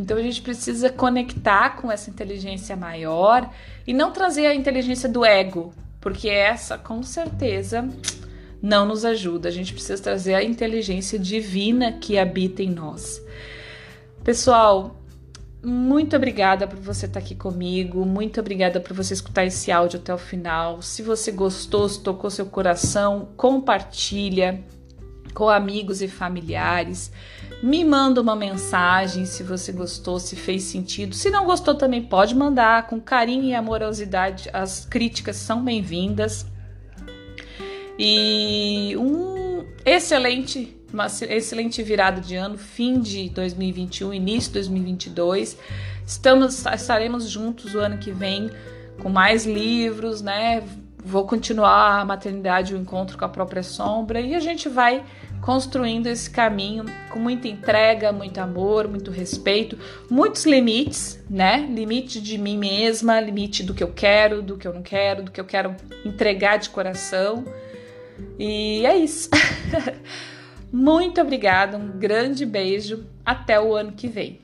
Então 0.00 0.16
a 0.16 0.22
gente 0.22 0.40
precisa 0.40 0.88
conectar 0.88 1.76
com 1.76 1.92
essa 1.92 2.08
inteligência 2.08 2.74
maior 2.76 3.50
e 3.86 3.92
não 3.92 4.12
trazer 4.12 4.46
a 4.46 4.54
inteligência 4.54 5.08
do 5.08 5.24
ego, 5.24 5.74
porque 6.08 6.30
essa 6.30 6.78
com 6.78 7.02
certeza 7.02 7.86
não 8.62 8.86
nos 8.86 9.04
ajuda. 9.04 9.50
A 9.50 9.52
gente 9.52 9.74
precisa 9.74 10.02
trazer 10.02 10.32
a 10.32 10.42
inteligência 10.42 11.18
divina 11.18 11.92
que 11.92 12.18
habita 12.18 12.62
em 12.62 12.70
nós. 12.70 13.22
Pessoal, 14.24 14.96
muito 15.62 16.16
obrigada 16.16 16.66
por 16.66 16.78
você 16.78 17.04
estar 17.04 17.20
aqui 17.20 17.34
comigo, 17.34 18.06
muito 18.06 18.40
obrigada 18.40 18.80
por 18.80 18.94
você 18.96 19.12
escutar 19.12 19.44
esse 19.44 19.70
áudio 19.70 20.00
até 20.00 20.14
o 20.14 20.16
final. 20.16 20.80
Se 20.80 21.02
você 21.02 21.30
gostou, 21.30 21.86
se 21.86 22.00
tocou 22.00 22.30
seu 22.30 22.46
coração, 22.46 23.28
compartilha 23.36 24.64
com 25.34 25.50
amigos 25.50 26.00
e 26.00 26.08
familiares. 26.08 27.12
Me 27.62 27.84
manda 27.84 28.20
uma 28.20 28.36
mensagem 28.36 29.26
se 29.26 29.42
você 29.42 29.72
gostou, 29.72 30.20
se 30.20 30.36
fez 30.36 30.62
sentido. 30.62 31.14
Se 31.14 31.28
não 31.28 31.44
gostou, 31.44 31.74
também 31.74 32.02
pode 32.02 32.34
mandar 32.34 32.86
com 32.86 33.00
carinho 33.00 33.44
e 33.44 33.54
amorosidade. 33.54 34.48
As 34.52 34.86
críticas 34.86 35.36
são 35.36 35.64
bem-vindas. 35.64 36.46
E 37.98 38.94
um 38.96 39.64
excelente, 39.84 40.76
uma 40.92 41.06
excelente 41.06 41.82
virada 41.82 42.20
de 42.20 42.36
ano, 42.36 42.56
fim 42.56 43.00
de 43.00 43.28
2021, 43.30 44.14
início 44.14 44.50
de 44.50 44.54
2022. 44.54 45.58
Estamos, 46.06 46.64
estaremos 46.64 47.28
juntos 47.28 47.74
o 47.74 47.80
ano 47.80 47.98
que 47.98 48.12
vem 48.12 48.50
com 49.02 49.08
mais 49.08 49.44
livros, 49.44 50.22
né? 50.22 50.62
Vou 51.04 51.26
continuar 51.26 52.02
a 52.02 52.04
maternidade, 52.04 52.72
o 52.72 52.78
encontro 52.78 53.18
com 53.18 53.24
a 53.24 53.28
própria 53.28 53.64
sombra 53.64 54.20
e 54.20 54.34
a 54.36 54.40
gente 54.40 54.68
vai 54.68 55.04
construindo 55.40 56.06
esse 56.06 56.30
caminho 56.30 56.84
com 57.10 57.18
muita 57.18 57.48
entrega, 57.48 58.12
muito 58.12 58.38
amor, 58.38 58.88
muito 58.88 59.10
respeito, 59.10 59.78
muitos 60.10 60.44
limites, 60.44 61.22
né? 61.28 61.66
Limite 61.70 62.20
de 62.20 62.38
mim 62.38 62.58
mesma, 62.58 63.20
limite 63.20 63.62
do 63.62 63.74
que 63.74 63.82
eu 63.82 63.92
quero, 63.92 64.42
do 64.42 64.56
que 64.56 64.66
eu 64.66 64.74
não 64.74 64.82
quero, 64.82 65.22
do 65.22 65.30
que 65.30 65.40
eu 65.40 65.44
quero 65.44 65.74
entregar 66.04 66.58
de 66.58 66.70
coração. 66.70 67.44
E 68.38 68.84
é 68.84 68.96
isso. 68.96 69.30
muito 70.72 71.20
obrigada, 71.20 71.76
um 71.76 71.98
grande 71.98 72.44
beijo, 72.44 73.04
até 73.24 73.60
o 73.60 73.74
ano 73.74 73.92
que 73.92 74.08
vem. 74.08 74.40